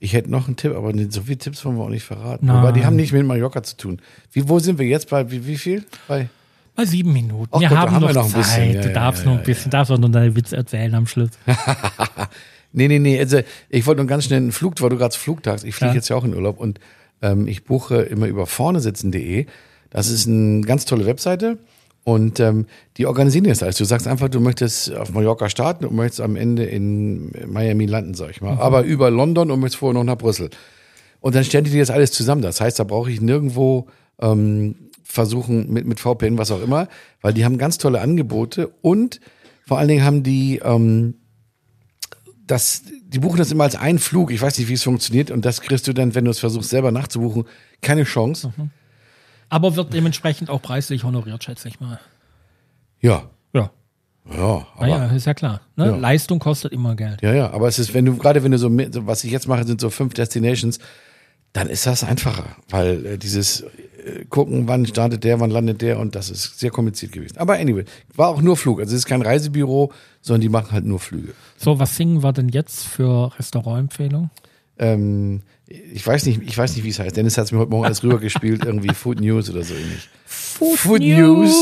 Ich 0.00 0.12
hätte 0.12 0.30
noch 0.30 0.46
einen 0.46 0.56
Tipp, 0.56 0.74
aber 0.76 0.92
so 1.10 1.22
viele 1.22 1.38
Tipps 1.38 1.64
wollen 1.64 1.76
wir 1.76 1.84
auch 1.84 1.88
nicht 1.88 2.04
verraten. 2.04 2.46
Nein. 2.46 2.56
Aber 2.56 2.72
die 2.72 2.84
haben 2.84 2.96
nicht 2.96 3.12
mit 3.12 3.26
Mallorca 3.26 3.62
zu 3.62 3.76
tun. 3.76 4.00
Wie, 4.32 4.48
wo 4.48 4.58
sind 4.60 4.78
wir 4.78 4.86
jetzt 4.86 5.10
bei, 5.10 5.30
wie, 5.30 5.46
wie 5.46 5.56
viel? 5.56 5.84
Bei, 6.06 6.28
Bei 6.76 6.84
sieben 6.84 7.12
Minuten. 7.12 7.48
Ach 7.52 7.60
wir 7.60 7.68
Gott, 7.68 7.78
haben, 7.78 7.90
haben 7.92 8.02
noch 8.02 8.08
wir 8.10 8.14
noch 8.14 8.24
ein 8.26 8.30
Zeit. 8.30 8.40
bisschen. 8.42 8.74
Ja, 8.74 8.80
du 8.82 8.88
ja, 8.88 8.94
darfst 8.94 9.22
ja, 9.24 9.26
noch 9.26 9.32
ein 9.34 9.38
ja, 9.40 9.44
bisschen, 9.44 9.70
darfst 9.70 9.90
auch 9.90 9.98
noch 9.98 10.08
deinen 10.10 10.36
Witz 10.36 10.52
erzählen 10.52 10.94
am 10.94 11.06
Schluss. 11.08 11.30
nee, 12.72 12.88
nee, 12.88 12.98
nee. 12.98 13.18
Also, 13.18 13.40
ich 13.68 13.86
wollte 13.86 14.00
nur 14.02 14.08
ganz 14.08 14.24
schnell 14.24 14.38
einen 14.38 14.52
Flug, 14.52 14.80
weil 14.80 14.90
du 14.90 14.96
gerade 14.98 15.16
Flug 15.16 15.40
sagst. 15.44 15.64
Ich 15.64 15.74
fliege 15.74 15.90
Ja. 15.90 15.96
jetzt 15.96 16.08
ja 16.08 16.16
auch 16.16 16.24
in 16.24 16.34
Urlaub 16.34 16.58
und 16.58 16.78
ähm, 17.22 17.48
ich 17.48 17.64
buche 17.64 18.02
immer 18.02 18.26
über 18.26 18.46
vornesitzen.de. 18.46 19.46
Das 19.90 20.08
ist 20.10 20.28
eine 20.28 20.60
ganz 20.60 20.84
tolle 20.84 21.06
Webseite. 21.06 21.58
Und 22.04 22.40
ähm, 22.40 22.66
die 22.96 23.06
organisieren 23.06 23.44
das 23.44 23.62
alles. 23.62 23.76
Du 23.76 23.84
sagst 23.84 24.06
einfach, 24.06 24.28
du 24.28 24.40
möchtest 24.40 24.94
auf 24.94 25.12
Mallorca 25.12 25.50
starten 25.50 25.84
und 25.84 25.94
möchtest 25.94 26.20
am 26.20 26.36
Ende 26.36 26.64
in 26.64 27.32
Miami 27.46 27.86
landen, 27.86 28.14
sag 28.14 28.30
ich 28.30 28.40
mal. 28.40 28.54
Mhm. 28.54 28.60
Aber 28.60 28.82
über 28.82 29.10
London 29.10 29.50
und 29.50 29.60
möchtest 29.60 29.80
vorher 29.80 29.94
noch 29.94 30.04
nach 30.04 30.16
Brüssel. 30.16 30.48
Und 31.20 31.34
dann 31.34 31.44
stellen 31.44 31.64
die 31.64 31.70
dir 31.70 31.80
das 31.80 31.90
alles 31.90 32.12
zusammen. 32.12 32.42
Das 32.42 32.60
heißt, 32.60 32.78
da 32.78 32.84
brauche 32.84 33.10
ich 33.10 33.20
nirgendwo 33.20 33.88
ähm, 34.20 34.76
versuchen 35.02 35.72
mit, 35.72 35.86
mit 35.86 36.00
VPN, 36.00 36.38
was 36.38 36.50
auch 36.50 36.62
immer, 36.62 36.88
weil 37.20 37.32
die 37.32 37.44
haben 37.44 37.58
ganz 37.58 37.78
tolle 37.78 38.00
Angebote 38.00 38.68
und 38.82 39.20
vor 39.66 39.78
allen 39.78 39.88
Dingen 39.88 40.04
haben 40.04 40.22
die 40.22 40.60
ähm, 40.64 41.14
das, 42.46 42.82
die 43.02 43.18
buchen 43.18 43.36
das 43.36 43.52
immer 43.52 43.64
als 43.64 43.76
einen 43.76 43.98
Flug. 43.98 44.30
Ich 44.30 44.40
weiß 44.40 44.58
nicht, 44.58 44.68
wie 44.68 44.74
es 44.74 44.82
funktioniert 44.82 45.30
und 45.30 45.44
das 45.44 45.60
kriegst 45.60 45.86
du 45.86 45.92
dann, 45.92 46.14
wenn 46.14 46.24
du 46.24 46.30
es 46.30 46.38
versuchst, 46.38 46.70
selber 46.70 46.90
nachzubuchen, 46.90 47.44
keine 47.80 48.04
Chance. 48.04 48.52
Aber 49.48 49.76
wird 49.76 49.92
dementsprechend 49.94 50.50
auch 50.50 50.60
preislich 50.62 51.04
honoriert, 51.04 51.42
schätze 51.44 51.68
ich 51.68 51.80
mal. 51.80 51.98
Ja, 53.00 53.24
Ja. 53.52 53.70
ja, 54.30 54.66
aber 54.76 54.86
Naja, 54.86 55.06
ist 55.06 55.26
ja 55.26 55.34
klar. 55.34 55.60
Ne? 55.76 55.86
Ja. 55.86 55.96
Leistung 55.96 56.38
kostet 56.38 56.72
immer 56.72 56.96
Geld. 56.96 57.22
Ja, 57.22 57.32
ja, 57.32 57.50
aber 57.50 57.68
es 57.68 57.78
ist, 57.78 57.94
wenn 57.94 58.04
du, 58.04 58.16
gerade 58.16 58.42
wenn 58.44 58.52
du 58.52 58.58
so, 58.58 58.68
was 59.06 59.24
ich 59.24 59.30
jetzt 59.30 59.48
mache, 59.48 59.64
sind 59.64 59.80
so 59.80 59.88
fünf 59.90 60.14
Destinations, 60.14 60.78
dann 61.52 61.68
ist 61.68 61.86
das 61.86 62.04
einfacher, 62.04 62.44
weil 62.68 63.06
äh, 63.06 63.18
dieses 63.18 63.62
äh, 63.62 64.24
gucken, 64.28 64.68
wann 64.68 64.84
startet 64.86 65.24
der, 65.24 65.40
wann 65.40 65.50
landet 65.50 65.80
der 65.80 65.98
und 65.98 66.14
das 66.14 66.28
ist 66.28 66.58
sehr 66.58 66.70
kompliziert 66.70 67.12
gewesen. 67.12 67.38
Aber 67.38 67.54
anyway, 67.54 67.84
war 68.14 68.28
auch 68.28 68.42
nur 68.42 68.56
Flug. 68.56 68.80
Also 68.80 68.92
es 68.92 68.98
ist 69.00 69.06
kein 69.06 69.22
Reisebüro, 69.22 69.90
sondern 70.20 70.42
die 70.42 70.50
machen 70.50 70.72
halt 70.72 70.84
nur 70.84 70.98
Flüge. 70.98 71.32
So, 71.56 71.78
was 71.78 71.96
singen 71.96 72.22
wir 72.22 72.32
denn 72.34 72.50
jetzt 72.50 72.84
für 72.84 73.32
Restaurantempfehlung? 73.38 74.28
Ähm, 74.78 75.42
ich 75.68 76.06
weiß 76.06 76.24
nicht, 76.26 76.40
ich 76.42 76.56
weiß 76.56 76.74
nicht, 76.76 76.84
wie 76.84 76.88
es 76.88 76.98
heißt. 76.98 77.16
Dennis 77.16 77.36
hat 77.36 77.44
es 77.46 77.52
mir 77.52 77.58
heute 77.58 77.70
Morgen 77.70 77.84
alles 77.84 78.02
rübergespielt, 78.02 78.64
irgendwie 78.64 78.94
Food 78.94 79.20
News 79.20 79.50
oder 79.50 79.62
so 79.62 79.74
ähnlich. 79.74 80.08
Food, 80.24 80.78
Food 80.78 81.00
News. 81.00 81.54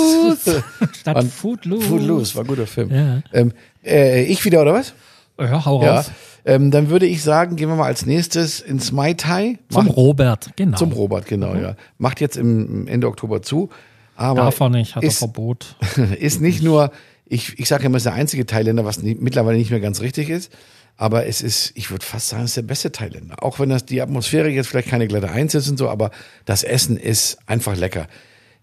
Statt 1.00 1.16
Und 1.16 1.32
Foodloose. 1.32 1.86
Footloose, 1.88 2.34
war 2.36 2.44
ein 2.44 2.46
guter 2.46 2.66
Film. 2.66 2.90
Ja. 2.92 3.22
Ähm, 3.32 3.52
äh, 3.84 4.22
ich 4.24 4.44
wieder, 4.44 4.62
oder 4.62 4.74
was? 4.74 4.94
Ja, 5.38 5.64
hau 5.64 5.82
Ja. 5.82 5.96
raus. 5.96 6.10
Ähm, 6.44 6.70
dann 6.70 6.88
würde 6.90 7.06
ich 7.06 7.22
sagen, 7.22 7.56
gehen 7.56 7.68
wir 7.68 7.74
mal 7.74 7.86
als 7.86 8.06
nächstes 8.06 8.60
ins 8.60 8.92
Mai 8.92 9.14
Tai. 9.14 9.58
Zum 9.68 9.86
Macht- 9.86 9.96
Robert, 9.96 10.50
genau. 10.54 10.76
Zum 10.78 10.92
Robert, 10.92 11.26
genau, 11.26 11.54
ja. 11.56 11.74
Macht 11.98 12.20
jetzt 12.20 12.36
im 12.36 12.86
Ende 12.86 13.08
Oktober 13.08 13.42
zu. 13.42 13.68
Aber 14.14 14.42
Darf 14.42 14.60
er 14.60 14.70
nicht, 14.70 14.94
hat 14.94 15.02
er 15.02 15.08
ist, 15.08 15.18
Verbot. 15.18 15.74
ist 16.20 16.40
nicht 16.40 16.62
nur, 16.62 16.92
ich, 17.26 17.58
ich 17.58 17.68
sage 17.68 17.84
immer, 17.86 17.96
es 17.96 18.02
ist 18.02 18.06
der 18.06 18.14
einzige 18.14 18.46
Thailänder, 18.46 18.84
was 18.84 19.02
nie, 19.02 19.16
mittlerweile 19.18 19.58
nicht 19.58 19.70
mehr 19.72 19.80
ganz 19.80 20.00
richtig 20.00 20.30
ist. 20.30 20.52
Aber 20.96 21.26
es 21.26 21.42
ist, 21.42 21.72
ich 21.74 21.90
würde 21.90 22.04
fast 22.04 22.28
sagen, 22.28 22.44
es 22.44 22.50
ist 22.50 22.56
der 22.56 22.62
beste 22.62 22.90
Thailänder. 22.90 23.42
Auch 23.42 23.58
wenn 23.58 23.68
das 23.68 23.84
die 23.84 24.00
Atmosphäre 24.00 24.48
jetzt 24.48 24.68
vielleicht 24.68 24.88
keine 24.88 25.06
glatte 25.06 25.30
Eins 25.30 25.54
ist 25.54 25.68
und 25.68 25.76
so, 25.78 25.88
aber 25.90 26.10
das 26.46 26.62
Essen 26.62 26.96
ist 26.96 27.38
einfach 27.46 27.76
lecker. 27.76 28.06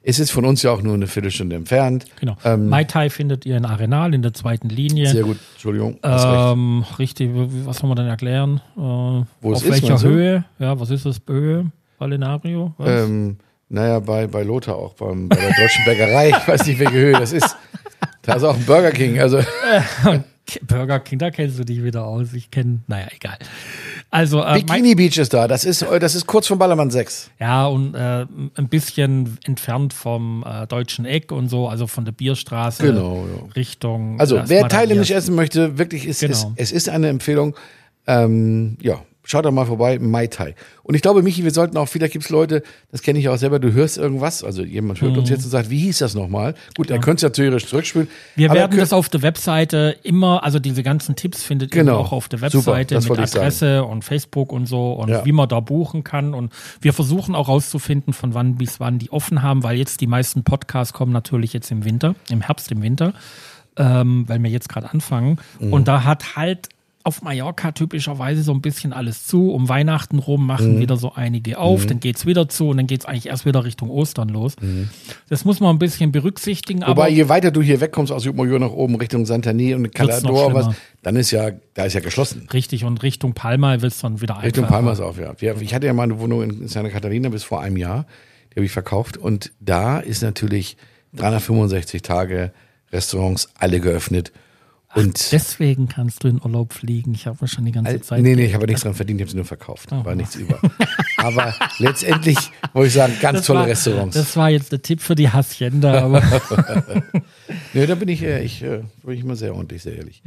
Es 0.06 0.20
ist 0.20 0.32
von 0.32 0.44
uns 0.44 0.62
ja 0.63 0.72
auch 0.72 0.82
nur 0.82 0.96
eine 0.96 1.08
Viertelstunde 1.08 1.56
entfernt. 1.56 2.06
Genau. 2.20 2.36
Mai 2.58 2.84
Tai 2.84 3.10
findet 3.10 3.46
ihr 3.46 3.56
in 3.56 3.66
Arenal 3.66 4.13
in 4.13 4.22
der 4.22 4.34
zweiten 4.34 4.68
Linie. 4.68 5.06
Ähm, 5.06 5.13
Sehr 5.13 5.24
gut, 5.24 5.38
Entschuldigung. 5.54 5.98
Ähm, 6.04 6.84
richtig, 7.00 7.30
was 7.34 7.78
soll 7.78 7.88
man 7.88 7.96
denn 7.96 8.08
erklären? 8.08 8.60
Äh, 8.75 8.80
Wo 8.80 9.25
es 9.54 9.60
auf 9.60 9.66
ist, 9.66 9.72
welcher? 9.72 10.02
Höhe? 10.02 10.44
Ja, 10.60 10.78
was 10.78 10.90
ist 10.90 11.06
das? 11.06 11.22
Höhe? 11.25 11.72
Balneario? 12.00 12.74
Was? 12.78 13.06
Ähm, 13.08 13.38
naja, 13.70 14.00
bei, 14.00 14.28
bei 14.28 14.44
Lothar 14.44 14.75
auch, 14.75 14.94
beim, 14.96 15.30
bei 15.30 15.38
der 15.38 15.54
deutschen 15.56 15.86
Bäckerei. 15.86 16.30
Ich 16.38 16.48
weiß 16.48 16.66
nicht, 16.66 16.80
welche 16.80 16.94
Höhe 16.94 17.13
das 17.13 17.32
ist. 17.32 17.56
Da 18.24 18.34
ist 18.34 18.44
auch 18.44 18.56
ein 18.56 18.66
Burger 18.66 18.92
King. 18.92 19.20
Also, 19.20 19.40
Burger 20.68 21.00
King, 21.00 21.20
da 21.20 21.32
kennst 21.32 21.58
du 21.58 21.64
dich 21.64 21.84
wieder 21.84 22.06
aus. 22.06 22.34
Ich 22.34 22.52
kenne, 22.52 22.80
naja, 22.88 23.08
egal. 23.16 23.38
Also, 24.12 24.44
äh, 24.44 24.56
Bikini 24.62 24.94
Beach 24.94 25.18
ist 25.18 25.34
da. 25.34 25.48
Das 25.48 25.64
ist, 25.66 25.82
äh, 25.82 26.00
das 26.00 26.16
ist 26.16 26.28
kurz 26.28 26.48
vom 26.48 26.60
Ballermann 26.60 26.92
6. 26.92 27.32
ja, 27.40 27.66
und 27.66 27.96
äh, 27.96 28.26
ein 28.56 28.68
bisschen 28.70 29.38
entfernt 29.46 29.94
vom 29.94 30.44
äh, 30.48 30.68
deutschen 30.68 31.06
Eck 31.06 31.32
und 31.32 31.50
so, 31.50 31.68
also 31.70 31.88
von 31.88 32.06
der 32.06 32.12
Bierstraße 32.12 32.84
Genau, 32.84 33.26
ja. 33.26 33.52
Richtung. 33.56 34.20
Also, 34.20 34.38
das 34.38 34.50
wer 34.50 34.64
Madamier. 34.64 34.80
thailändisch 34.88 35.12
essen 35.12 35.34
möchte, 35.36 35.78
wirklich 35.78 36.06
ist 36.06 36.22
es, 36.22 36.42
Genau. 36.44 36.54
es 36.58 36.72
ist 36.72 36.90
eine 36.90 37.08
Empfehlung. 37.08 37.56
Ähm, 38.06 38.78
ja, 38.82 39.02
Schaut 39.25 39.46
doch 39.46 39.51
mal 39.51 39.65
vorbei, 39.65 40.00
Mai 40.00 40.27
Tai. 40.27 40.53
Und 40.84 40.96
ich 40.96 41.01
glaube, 41.01 41.24
Michi, 41.24 41.46
wir 41.46 41.51
sollten 41.51 41.77
auch, 41.77 41.88
vielleicht 41.88 42.12
gibt's 42.12 42.30
Leute, 42.30 42.62
das 42.92 43.01
kenne 43.01 43.20
ich 43.20 43.30
auch 43.30 43.38
selber, 43.38 43.58
du 43.60 43.72
hörst 43.72 43.98
irgendwas, 43.98 44.44
also 44.44 44.63
jemand 44.63 45.00
hört 45.00 45.18
uns 45.18 45.30
jetzt 45.30 45.46
und 45.46 45.50
sagt, 45.51 45.70
wie 45.70 45.80
hieß 45.80 46.00
das 46.00 46.13
nochmal? 46.13 46.56
Gut, 46.75 46.89
er 46.92 47.00
könnte 47.00 47.18
es 47.18 47.22
ja 47.22 47.30
theoretisch 47.30 47.68
zurückspielen. 47.68 48.10
Wir 48.36 48.51
werden 48.51 48.77
das 48.77 48.92
auf 48.92 49.08
der 49.08 49.22
Webseite 49.22 49.96
immer, 50.03 50.44
also 50.44 50.60
diese 50.60 50.84
ganzen 50.84 51.15
Tipps 51.15 51.42
findet 51.42 51.72
Genau. 51.72 51.94
ihr 51.94 52.00
auch 52.00 52.12
auf 52.12 52.27
der 52.27 52.39
Super, 52.39 52.74
Webseite 52.74 52.96
das 52.96 53.08
mit 53.08 53.15
sagen. 53.18 53.38
Adresse 53.38 53.86
und 53.86 54.03
Facebook 54.03 54.51
und 54.51 54.65
so 54.65 54.92
und 54.92 55.08
Ja. 55.10 55.24
wie 55.25 55.32
man 55.32 55.48
da 55.48 55.62
buchen 55.62 56.03
kann. 56.03 56.34
Und 56.34 56.51
wir 56.82 56.92
versuchen 56.92 57.34
auch 57.34 57.48
rauszufinden, 57.48 58.12
von 58.12 58.34
wann 58.34 58.56
bis 58.58 58.82
wann 58.82 59.00
die 59.00 59.10
offen 59.12 59.42
haben, 59.42 59.63
weil 59.63 59.77
jetzt 59.77 60.01
die 60.01 60.08
meisten 60.08 60.44
Podcasts 60.44 60.92
kommen 60.92 61.13
natürlich 61.13 61.53
jetzt 61.53 61.72
im 61.72 61.86
Winter, 61.86 62.15
im 62.30 62.42
Herbst, 62.42 62.72
im 62.74 62.82
Winter, 62.82 63.13
ähm, 63.77 64.25
weil 64.27 64.44
wir 64.44 64.50
jetzt 64.50 64.68
gerade 64.70 64.92
anfangen. 64.92 65.38
Mhm. 65.60 65.72
Und 65.74 65.88
da 65.88 66.03
hat 66.03 66.36
halt 66.36 66.68
auf 67.05 67.22
Mallorca 67.22 67.74
typischerweise 67.74 68.43
so 68.43 68.53
ein 68.53 68.62
bisschen 68.62 68.93
alles 68.93 69.25
zu. 69.27 69.51
Um 69.51 69.67
Weihnachten 69.67 70.19
rum 70.19 70.41
Mhm. 70.41 70.48
machen 70.48 70.79
wieder 70.79 70.95
so 70.95 71.13
einige 71.13 71.57
auf, 71.57 71.86
dann 71.86 72.00
geht's 72.00 72.25
wieder 72.25 72.48
zu 72.48 72.69
und 72.69 72.77
dann 72.77 72.88
geht's 72.88 73.05
eigentlich 73.05 73.27
erst 73.27 73.45
wieder 73.45 73.65
Richtung 73.65 73.89
Ostern 73.89 74.29
los. 74.29 74.55
Das 75.29 75.43
muss 75.43 75.60
man 75.60 75.75
ein 75.75 75.79
bisschen 75.79 76.12
berücksichtigen. 76.12 76.79
Mhm. 76.79 76.83
Wobei, 76.83 76.91
aber 76.91 77.10
je 77.10 77.27
weiter 77.29 77.51
du 77.51 77.62
hier 77.62 77.81
wegkommst 77.81 78.12
aus 78.12 78.24
Jumajor 78.25 78.60
nach 78.60 78.72
oben 78.72 78.95
Richtung 78.95 79.25
Santani 79.25 79.74
und 79.75 79.93
Calador, 79.93 80.53
was, 80.53 80.75
dann 81.01 81.15
ist 81.17 81.31
ja, 81.31 81.51
da 81.74 81.86
ist 81.86 81.93
ja 81.93 82.00
geschlossen. 82.00 82.48
Richtig, 82.53 82.83
und 82.86 83.03
Richtung 83.03 83.33
Palma 83.33 83.81
wird 83.81 83.91
es 83.91 84.00
dann 84.00 84.22
wieder 84.22 84.41
Richtung 84.41 84.63
einfacher. 84.63 84.67
Palma 84.81 84.91
ist 84.93 85.00
auf, 85.01 85.19
ja. 85.19 85.33
Ich 85.60 85.74
hatte 85.74 85.86
ja 85.86 85.93
mal 85.93 86.03
eine 86.03 86.19
Wohnung 86.19 86.41
in 86.41 86.67
Santa 86.67 86.89
Catalina 86.89 87.29
bis 87.29 87.43
vor 87.43 87.62
einem 87.62 87.77
Jahr. 87.77 88.05
Die 88.51 88.57
habe 88.57 88.65
ich 88.65 88.72
verkauft. 88.72 89.17
Und 89.17 89.51
da 89.60 90.00
ist 90.00 90.22
natürlich 90.22 90.77
365 91.15 92.01
Tage 92.01 92.51
Restaurants 92.91 93.50
alle 93.55 93.79
geöffnet. 93.79 94.31
Und 94.96 95.32
Deswegen 95.32 95.88
kannst 95.88 96.24
du 96.24 96.28
in 96.28 96.40
Urlaub 96.42 96.72
fliegen. 96.74 97.14
Ich 97.16 97.26
habe 97.26 97.48
schon 97.48 97.66
die 97.66 97.72
ganze 97.72 98.00
Zeit. 98.02 98.22
nee, 98.22 98.36
nee, 98.36 98.46
ich 98.46 98.54
habe 98.54 98.68
nichts 98.68 98.84
dran 98.84 98.94
verdient, 98.94 99.20
ich 99.20 99.24
habe 99.24 99.32
sie 99.32 99.38
nur 99.38 99.46
verkauft. 99.46 99.92
War 99.92 100.14
nichts 100.16 100.36
über. 100.36 100.60
Aber 101.18 101.56
letztendlich, 101.80 102.38
muss 102.74 102.88
ich 102.88 102.94
sagen, 102.94 103.14
ganz 103.20 103.40
Das 103.40 103.48
tolle 103.48 103.60
war, 103.60 103.68
Restaurants. 103.68 104.16
Das 104.16 104.38
war 104.38 104.50
jetzt 104.50 104.72
der 104.72 104.82
Tipp 104.82 105.02
für 105.02 105.16
die 105.16 105.30
Hacienda, 105.30 106.04
aber 106.04 106.22
nee, 107.74 107.86
da 107.88 107.96
bin 107.96 108.08
ich, 108.10 108.22
äh, 108.22 108.44
ich, 108.44 108.62
äh, 108.62 108.84
bin 109.04 109.16
ich 109.16 109.22
immer 109.22 109.36
sehr 109.36 109.56
ordentlich, 109.56 109.82
sehr 109.82 109.96
ehrlich. 109.96 110.22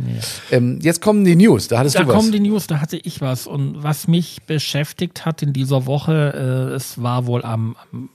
Ähm, 0.50 0.80
jetzt 0.82 1.00
kommen 1.00 1.24
die 1.24 1.36
News, 1.36 1.68
da 1.68 1.78
hattest 1.78 1.94
da 1.96 2.02
du 2.02 2.08
was. 2.08 2.16
kommen 2.16 2.32
die 2.32 2.40
News, 2.40 2.66
da 2.66 2.80
hatte 2.80 2.96
ich 2.96 3.20
was. 3.20 3.46
Und 3.46 3.82
was 3.82 4.08
mich 4.08 4.42
beschäftigt 4.46 5.24
hat 5.24 5.42
in 5.42 5.52
dieser 5.52 5.86
Woche, 5.86 6.68
äh, 6.72 6.74
es 6.74 7.00
war 7.00 7.26
wohl 7.26 7.44
am, 7.44 7.76
am 7.92 8.08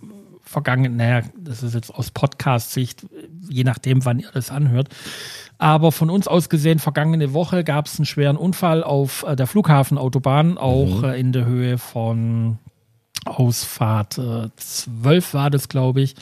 vergangenen, 0.44 0.98
naja, 0.98 1.22
das 1.38 1.64
ist 1.64 1.74
jetzt 1.76 1.96
aus 1.96 2.12
Podcast-Sicht, 2.12 3.06
je 3.50 3.64
nachdem, 3.64 4.04
wann 4.04 4.20
ihr 4.20 4.30
das 4.34 4.52
anhört. 4.52 4.90
Aber 5.62 5.92
von 5.92 6.10
uns 6.10 6.28
aus 6.28 6.50
gesehen, 6.50 6.80
vergangene 6.80 7.34
Woche 7.36 7.64
gab 7.64 7.86
es 7.86 8.00
einen 8.00 8.08
schweren 8.08 8.36
Unfall 8.36 8.84
auf 8.84 9.24
äh, 9.28 9.36
der 9.36 9.46
Flughafenautobahn, 9.46 10.58
auch 10.58 11.04
äh, 11.04 11.20
in 11.20 11.34
der 11.34 11.46
Höhe 11.46 11.78
von 11.78 12.58
Ausfahrt 13.26 14.18
äh, 14.18 14.50
12 14.56 15.36
war 15.36 15.52
das, 15.52 15.70
glaube 15.70 16.02
ich. 16.02 16.16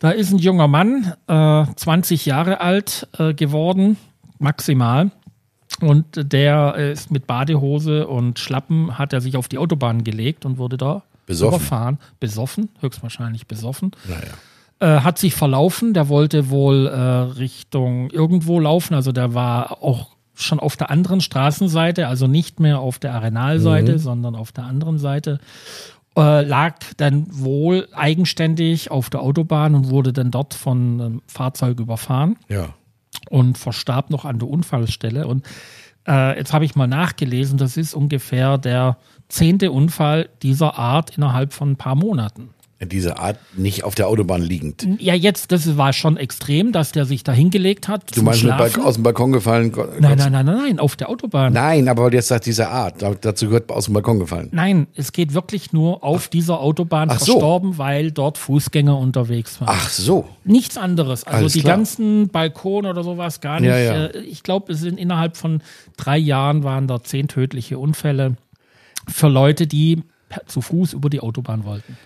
Da 0.00 0.10
ist 0.10 0.32
ein 0.32 0.38
junger 0.38 0.66
Mann, 0.66 1.14
äh, 1.28 1.64
20 1.76 2.26
Jahre 2.26 2.60
alt 2.60 3.06
äh, 3.20 3.34
geworden, 3.34 3.98
maximal. 4.40 5.12
Und 5.80 6.32
der 6.32 6.74
äh, 6.76 6.90
ist 6.90 7.12
mit 7.12 7.28
Badehose 7.28 8.08
und 8.08 8.40
Schlappen 8.40 8.98
hat 8.98 9.12
er 9.12 9.20
sich 9.20 9.36
auf 9.36 9.46
die 9.46 9.58
Autobahn 9.58 10.02
gelegt 10.02 10.44
und 10.44 10.58
wurde 10.58 10.76
da 10.76 11.04
Besoffen. 11.26 11.56
überfahren. 11.56 11.98
Besoffen, 12.18 12.68
höchstwahrscheinlich 12.80 13.46
besoffen. 13.46 13.92
Naja. 14.08 14.32
Äh, 14.82 15.02
hat 15.02 15.16
sich 15.16 15.36
verlaufen, 15.36 15.94
der 15.94 16.08
wollte 16.08 16.50
wohl 16.50 16.88
äh, 16.88 16.98
Richtung 17.38 18.10
irgendwo 18.10 18.58
laufen, 18.58 18.94
also 18.94 19.12
der 19.12 19.32
war 19.32 19.80
auch 19.80 20.16
schon 20.34 20.58
auf 20.58 20.76
der 20.76 20.90
anderen 20.90 21.20
Straßenseite, 21.20 22.08
also 22.08 22.26
nicht 22.26 22.58
mehr 22.58 22.80
auf 22.80 22.98
der 22.98 23.14
Arenalseite, 23.14 24.00
sondern 24.00 24.34
auf 24.34 24.50
der 24.50 24.64
anderen 24.64 24.98
Seite. 24.98 25.38
Äh, 26.16 26.42
lag 26.42 26.74
dann 26.96 27.26
wohl 27.30 27.86
eigenständig 27.92 28.90
auf 28.90 29.08
der 29.08 29.22
Autobahn 29.22 29.76
und 29.76 29.88
wurde 29.88 30.12
dann 30.12 30.32
dort 30.32 30.52
von 30.52 31.00
einem 31.00 31.22
Fahrzeug 31.28 31.78
überfahren 31.78 32.36
Ja. 32.48 32.70
und 33.30 33.58
verstarb 33.58 34.10
noch 34.10 34.24
an 34.24 34.40
der 34.40 34.48
Unfallstelle. 34.48 35.28
Und 35.28 35.46
äh, 36.08 36.36
jetzt 36.36 36.52
habe 36.52 36.64
ich 36.64 36.74
mal 36.74 36.88
nachgelesen, 36.88 37.56
das 37.56 37.76
ist 37.76 37.94
ungefähr 37.94 38.58
der 38.58 38.96
zehnte 39.28 39.70
Unfall 39.70 40.28
dieser 40.42 40.76
Art 40.76 41.16
innerhalb 41.16 41.52
von 41.52 41.70
ein 41.70 41.76
paar 41.76 41.94
Monaten. 41.94 42.50
Diese 42.84 43.18
Art 43.18 43.38
nicht 43.56 43.84
auf 43.84 43.94
der 43.94 44.08
Autobahn 44.08 44.42
liegend. 44.42 44.86
Ja, 44.98 45.14
jetzt, 45.14 45.52
das 45.52 45.76
war 45.76 45.92
schon 45.92 46.16
extrem, 46.16 46.72
dass 46.72 46.92
der 46.92 47.04
sich 47.04 47.22
da 47.22 47.32
hingelegt 47.32 47.88
hat. 47.88 48.16
Du 48.16 48.22
meinst 48.22 48.42
mit 48.44 48.52
aus 48.78 48.94
dem 48.94 49.02
Balkon 49.02 49.32
gefallen? 49.32 49.72
Nein, 50.00 50.18
nein, 50.18 50.32
nein, 50.32 50.46
nein, 50.46 50.56
nein, 50.56 50.78
auf 50.78 50.96
der 50.96 51.08
Autobahn. 51.08 51.52
Nein, 51.52 51.88
aber 51.88 52.12
jetzt 52.12 52.28
sagst, 52.28 52.46
diese 52.46 52.68
Art, 52.68 53.00
da- 53.02 53.14
dazu 53.14 53.46
gehört 53.46 53.70
aus 53.70 53.84
dem 53.84 53.94
Balkon 53.94 54.18
gefallen. 54.18 54.48
Nein, 54.52 54.86
es 54.94 55.12
geht 55.12 55.34
wirklich 55.34 55.72
nur 55.72 56.02
auf 56.02 56.28
dieser 56.28 56.60
Autobahn 56.60 57.08
Ach 57.10 57.18
so. 57.20 57.32
verstorben, 57.32 57.78
weil 57.78 58.10
dort 58.10 58.38
Fußgänger 58.38 58.96
unterwegs 58.98 59.60
waren. 59.60 59.68
Ach 59.70 59.88
so. 59.88 60.28
Nichts 60.44 60.76
anderes. 60.76 61.24
Also 61.24 61.38
Alles 61.38 61.52
die 61.52 61.60
klar. 61.60 61.76
ganzen 61.76 62.28
Balkone 62.28 62.88
oder 62.90 63.04
sowas 63.04 63.40
gar 63.40 63.60
nicht. 63.60 63.68
Ja, 63.70 63.78
ja. 63.78 64.06
Äh, 64.06 64.18
Ich 64.22 64.42
glaube, 64.42 64.72
es 64.72 64.80
sind 64.80 64.98
innerhalb 64.98 65.36
von 65.36 65.62
drei 65.96 66.18
Jahren 66.18 66.64
waren 66.64 66.86
da 66.88 67.02
zehn 67.02 67.28
tödliche 67.28 67.78
Unfälle 67.78 68.36
für 69.08 69.28
Leute, 69.28 69.66
die 69.66 70.02
zu 70.46 70.62
Fuß 70.62 70.94
über 70.94 71.10
die 71.10 71.20
Autobahn 71.20 71.64
wollten. 71.64 71.96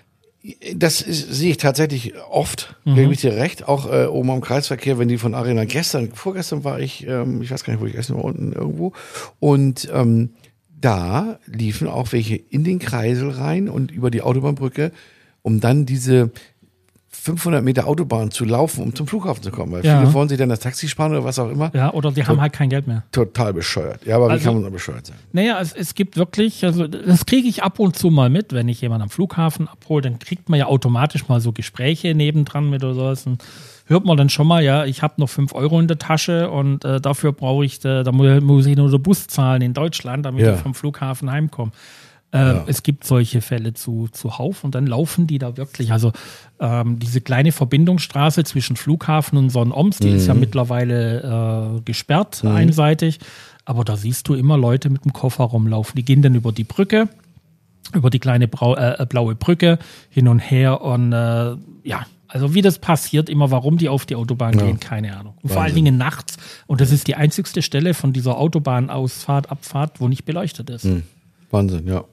Das 0.75 1.00
ist, 1.03 1.33
sehe 1.33 1.50
ich 1.50 1.57
tatsächlich 1.57 2.15
oft, 2.31 2.76
Mhm. 2.85 2.95
gebe 2.95 3.12
ich 3.12 3.21
dir 3.21 3.35
recht, 3.37 3.67
auch 3.67 3.91
äh, 3.93 4.07
oben 4.07 4.31
am 4.31 4.41
Kreisverkehr, 4.41 4.99
wenn 4.99 5.09
die 5.09 5.19
von 5.19 5.35
Arena 5.35 5.65
gestern, 5.65 6.12
vorgestern 6.12 6.62
war 6.65 6.79
ich, 6.79 7.07
ähm, 7.07 7.43
ich 7.43 7.50
weiß 7.50 7.65
gar 7.65 7.73
nicht, 7.73 7.83
wo 7.83 7.87
ich 7.87 7.97
essen 7.97 8.17
war, 8.17 8.25
unten 8.25 8.53
irgendwo, 8.53 8.93
und 9.41 9.88
ähm, 9.93 10.31
da 10.81 11.38
liefen 11.47 11.88
auch 11.88 12.12
welche 12.12 12.37
in 12.37 12.62
den 12.65 12.79
Kreisel 12.79 13.31
rein 13.31 13.69
und 13.69 13.91
über 13.91 14.11
die 14.11 14.23
Autobahnbrücke, 14.23 14.93
um 15.43 15.61
dann 15.61 15.87
diese 15.87 16.31
500 17.23 17.65
Meter 17.65 17.87
Autobahn 17.87 18.31
zu 18.31 18.45
laufen, 18.45 18.83
um 18.83 18.95
zum 18.95 19.07
Flughafen 19.07 19.43
zu 19.43 19.51
kommen, 19.51 19.73
weil 19.73 19.85
Ja. 19.85 20.01
viele 20.01 20.13
wollen 20.13 20.29
sich 20.29 20.39
dann 20.39 20.49
das 20.49 20.61
Taxi 20.61 20.89
sparen 20.89 21.13
oder 21.13 21.25
was 21.25 21.39
auch 21.39 21.51
immer. 21.51 21.71
Ja, 21.75 21.93
oder 21.93 22.13
die 22.13 22.25
haben 22.25 22.41
halt 22.41 22.53
kein 22.53 22.69
Geld 22.69 22.87
mehr. 22.87 23.03
Total 23.13 23.53
bescheuert. 23.53 24.05
Ja, 24.07 24.17
aber 24.17 24.29
wie 24.29 24.33
Also- 24.33 24.45
kann 24.45 24.55
man 24.55 24.63
da 24.65 24.71
bescheuert 24.71 25.07
sein? 25.07 25.17
Naja, 25.33 25.59
es, 25.61 25.73
es 25.73 25.95
gibt 25.95 26.17
wirklich, 26.17 26.65
also 26.65 26.87
das 26.87 27.27
kriege 27.27 27.49
ich 27.49 27.63
ab 27.63 27.79
und 27.81 27.97
zu 27.97 28.11
mal 28.11 28.31
mit, 28.31 28.53
wenn 28.53 28.69
ich 28.69 28.81
jemanden 28.81 29.03
am 29.05 29.11
Flughafen 29.11 29.67
abhole, 29.69 30.03
dann 30.03 30.19
kriegt 30.19 30.49
man 30.49 30.59
ja 30.59 30.67
automatisch 30.67 31.29
mal 31.29 31.41
so 31.41 31.53
Gespräche 31.53 32.15
nebendran 32.15 32.71
mit 32.71 32.85
oder 32.85 32.95
sowas. 32.95 33.27
Und 33.27 33.43
hört 33.87 34.05
man 34.05 34.17
dann 34.17 34.29
schon 34.29 34.47
mal, 34.47 34.63
ja, 34.63 34.85
ich 34.85 35.03
habe 35.03 35.15
noch 35.19 35.29
fünf 35.29 35.53
Euro 35.55 35.81
in 35.81 35.89
der 35.89 35.99
Tasche 35.99 36.51
und 36.51 36.85
äh, 36.85 37.01
dafür 37.01 37.33
brauche 37.33 37.65
ich, 37.65 37.85
äh, 37.85 38.03
da 38.05 38.13
mu- 38.13 38.41
muss 38.41 38.67
ich 38.67 38.77
nur 38.77 38.91
den 38.91 39.03
Bus 39.03 39.27
zahlen 39.27 39.63
in 39.63 39.75
Deutschland, 39.75 40.27
damit 40.27 40.45
Ja. 40.45 40.55
ich 40.55 40.61
vom 40.61 40.75
Flughafen 40.75 41.31
heimkomme. 41.31 41.73
Äh, 42.33 42.54
Es 42.66 42.83
gibt 42.83 43.04
solche 43.04 43.40
Fälle 43.40 43.73
zu, 43.75 44.09
zuhauf 44.12 44.64
und 44.64 44.75
dann 44.75 44.87
laufen 44.87 45.26
die 45.26 45.38
da 45.38 45.56
wirklich. 45.56 45.92
Also 45.92 46.12
ähm, 46.61 46.99
diese 46.99 47.21
kleine 47.21 47.52
Verbindungsstraße 47.52 48.45
zwischen 48.45 48.76
Flughafen 48.76 49.38
und 49.38 49.50
Sonneoms, 49.50 49.99
die 49.99 50.11
ist 50.11 50.26
ja 50.26 50.35
mittlerweile 50.35 51.76
äh, 51.78 51.80
gesperrt 51.83 52.45
einseitig. 52.45 53.21
Aber 53.64 53.85
da 53.85 53.97
siehst 53.97 54.28
du 54.28 54.35
immer 54.35 54.56
Leute 54.56 54.90
mit 54.90 55.04
dem 55.04 55.12
Koffer 55.12 55.45
rumlaufen. 55.45 55.95
Die 55.97 56.04
gehen 56.04 56.23
dann 56.23 56.35
über 56.35 56.52
die 56.52 56.64
Brücke, 56.64 57.09
über 57.95 58.11
die 58.11 58.18
kleine 58.18 58.49
Brau 58.49 58.76
äh, 58.76 59.04
blaue 59.09 59.35
Brücke 59.35 59.78
hin 60.11 60.28
und 60.28 60.38
her 60.38 60.83
und 60.83 61.12
äh, 61.12 61.56
ja. 61.85 62.06
Also 62.28 62.54
wie 62.54 62.61
das 62.61 62.80
passiert, 62.80 63.28
immer 63.30 63.52
warum 63.52 63.78
die 63.78 63.88
auf 63.88 64.04
die 64.04 64.16
Autobahn 64.16 64.56
gehen, 64.66 64.80
keine 64.80 65.16
Ahnung. 65.16 65.35
Und 65.42 65.52
vor 65.52 65.62
allen 65.62 65.76
Dingen 65.76 65.97
nachts. 65.97 66.38
Und 66.66 66.80
das 66.80 66.90
ist 66.90 67.06
die 67.06 67.14
einzigste 67.14 67.62
Stelle 67.62 67.95
von 67.95 68.12
dieser 68.12 68.37
Autobahnausfahrt, 68.37 69.49
Abfahrt, 69.50 70.00
wo 70.00 70.09
nicht 70.09 70.25
beleuchtet 70.25 70.68
ist. 70.71 70.88
Wahnsinn, 71.52 71.87
ja. 71.87 72.04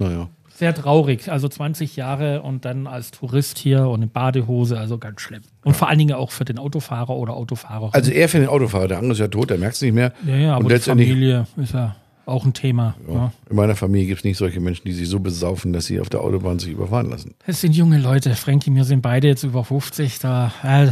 Naja. 0.00 0.28
Sehr 0.52 0.74
traurig. 0.74 1.30
Also 1.30 1.48
20 1.48 1.96
Jahre 1.96 2.42
und 2.42 2.64
dann 2.64 2.86
als 2.86 3.12
Tourist 3.12 3.56
hier 3.58 3.86
und 3.88 4.02
in 4.02 4.10
Badehose, 4.10 4.78
also 4.78 4.98
ganz 4.98 5.20
schlimm. 5.20 5.42
Und 5.64 5.74
vor 5.74 5.88
allen 5.88 5.98
Dingen 5.98 6.14
auch 6.14 6.32
für 6.32 6.44
den 6.44 6.58
Autofahrer 6.58 7.16
oder 7.16 7.34
Autofahrer. 7.34 7.90
Also 7.94 8.10
er 8.10 8.28
für 8.28 8.40
den 8.40 8.48
Autofahrer, 8.48 8.88
der 8.88 8.98
andere 8.98 9.12
ist 9.12 9.20
ja 9.20 9.28
tot, 9.28 9.48
der 9.50 9.56
merkt 9.58 9.76
es 9.76 9.82
nicht 9.82 9.94
mehr. 9.94 10.12
ja, 10.26 10.36
ja, 10.36 10.56
aber 10.56 10.64
und 10.66 10.72
die 10.72 10.78
Familie 10.80 11.46
ist 11.56 11.72
ja 11.72 11.96
auch 12.26 12.44
ein 12.44 12.52
Thema. 12.52 12.94
Ja. 13.08 13.32
in 13.48 13.56
meiner 13.56 13.74
Familie 13.74 14.08
gibt 14.08 14.18
es 14.20 14.24
nicht 14.24 14.36
solche 14.36 14.60
Menschen, 14.60 14.82
die 14.84 14.92
sich 14.92 15.08
so 15.08 15.18
besaufen, 15.20 15.72
dass 15.72 15.86
sie 15.86 15.98
auf 16.00 16.10
der 16.10 16.20
Autobahn 16.20 16.58
sich 16.58 16.70
überfahren 16.72 17.08
lassen. 17.08 17.34
Es 17.46 17.60
sind 17.60 17.74
junge 17.74 17.98
Leute. 17.98 18.34
Frankie, 18.34 18.74
wir 18.74 18.84
sind 18.84 19.00
beide 19.02 19.28
jetzt 19.28 19.42
über 19.44 19.64
50. 19.64 20.18
Da, 20.18 20.52
äh, 20.62 20.86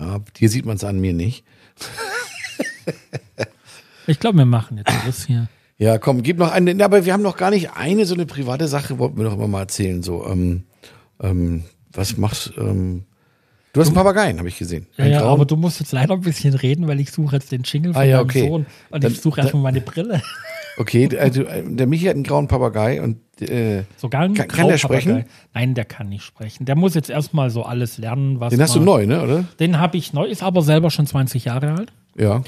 Ja, 0.00 0.20
hier 0.36 0.48
sieht 0.48 0.64
man 0.64 0.76
es 0.76 0.84
an 0.84 1.00
mir 1.00 1.12
nicht. 1.12 1.44
ich 4.06 4.18
glaube, 4.20 4.38
wir 4.38 4.46
machen 4.46 4.78
jetzt 4.78 4.92
Schluss 5.02 5.26
hier. 5.26 5.48
Ja, 5.82 5.98
komm, 5.98 6.22
gib 6.22 6.38
noch 6.38 6.52
eine. 6.52 6.84
Aber 6.84 7.04
wir 7.04 7.12
haben 7.12 7.22
noch 7.22 7.36
gar 7.36 7.50
nicht 7.50 7.70
eine 7.76 8.06
so 8.06 8.14
eine 8.14 8.24
private 8.24 8.68
Sache, 8.68 8.98
wollten 9.00 9.16
wir 9.16 9.24
doch 9.24 9.34
immer 9.34 9.48
mal 9.48 9.60
erzählen. 9.62 10.02
So, 10.02 10.24
ähm, 10.26 10.62
ähm, 11.20 11.64
was 11.92 12.16
machst 12.16 12.52
ähm, 12.56 13.02
du? 13.72 13.80
hast 13.80 13.88
einen 13.88 13.96
Papageien, 13.96 14.38
habe 14.38 14.48
ich 14.48 14.58
gesehen. 14.58 14.86
Ja, 14.96 15.04
Einen 15.04 15.12
ja, 15.14 15.22
aber 15.24 15.44
du 15.44 15.56
musst 15.56 15.80
jetzt 15.80 15.90
leider 15.92 16.14
ein 16.14 16.20
bisschen 16.20 16.54
reden, 16.54 16.86
weil 16.86 17.00
ich 17.00 17.10
suche 17.10 17.34
jetzt 17.36 17.50
den 17.50 17.62
Jingle 17.64 17.94
von 17.94 18.02
Ah, 18.02 18.04
ja, 18.04 18.16
meinem 18.18 18.24
okay. 18.26 18.48
Sohn 18.48 18.66
und 18.90 19.02
Dann- 19.04 19.10
ich 19.12 19.20
suche 19.20 19.40
erstmal 19.40 19.62
meine 19.64 19.80
Brille. 19.80 20.22
Okay, 20.78 21.08
der, 21.08 21.20
also, 21.22 21.42
äh, 21.42 21.62
der 21.66 21.86
Michi 21.88 22.04
hat 22.06 22.14
einen 22.14 22.22
grauen 22.22 22.46
Papagei 22.46 23.02
und 23.02 23.18
äh, 23.40 23.82
Sogar 23.96 24.22
ein 24.22 24.34
Kann- 24.34 24.46
kann 24.46 24.68
der 24.68 24.78
sprechen? 24.78 25.24
Nein, 25.52 25.74
der 25.74 25.84
kann 25.84 26.08
nicht 26.08 26.22
sprechen. 26.24 26.64
Der 26.64 26.76
muss 26.76 26.94
jetzt 26.94 27.10
erstmal 27.10 27.50
so 27.50 27.64
alles 27.64 27.98
lernen, 27.98 28.38
was 28.38 28.50
den 28.50 28.62
hast 28.62 28.76
du 28.76 28.78
man- 28.78 28.86
neu, 28.86 29.06
ne, 29.06 29.20
oder? 29.20 29.44
Den 29.58 29.80
habe 29.80 29.96
ich 29.96 30.12
neu, 30.12 30.26
ist 30.26 30.44
aber 30.44 30.62
selber 30.62 30.90
schon 30.92 31.06
20 31.08 31.44
Jahre 31.46 31.72
alt. 31.72 31.92
Ja. 32.16 32.42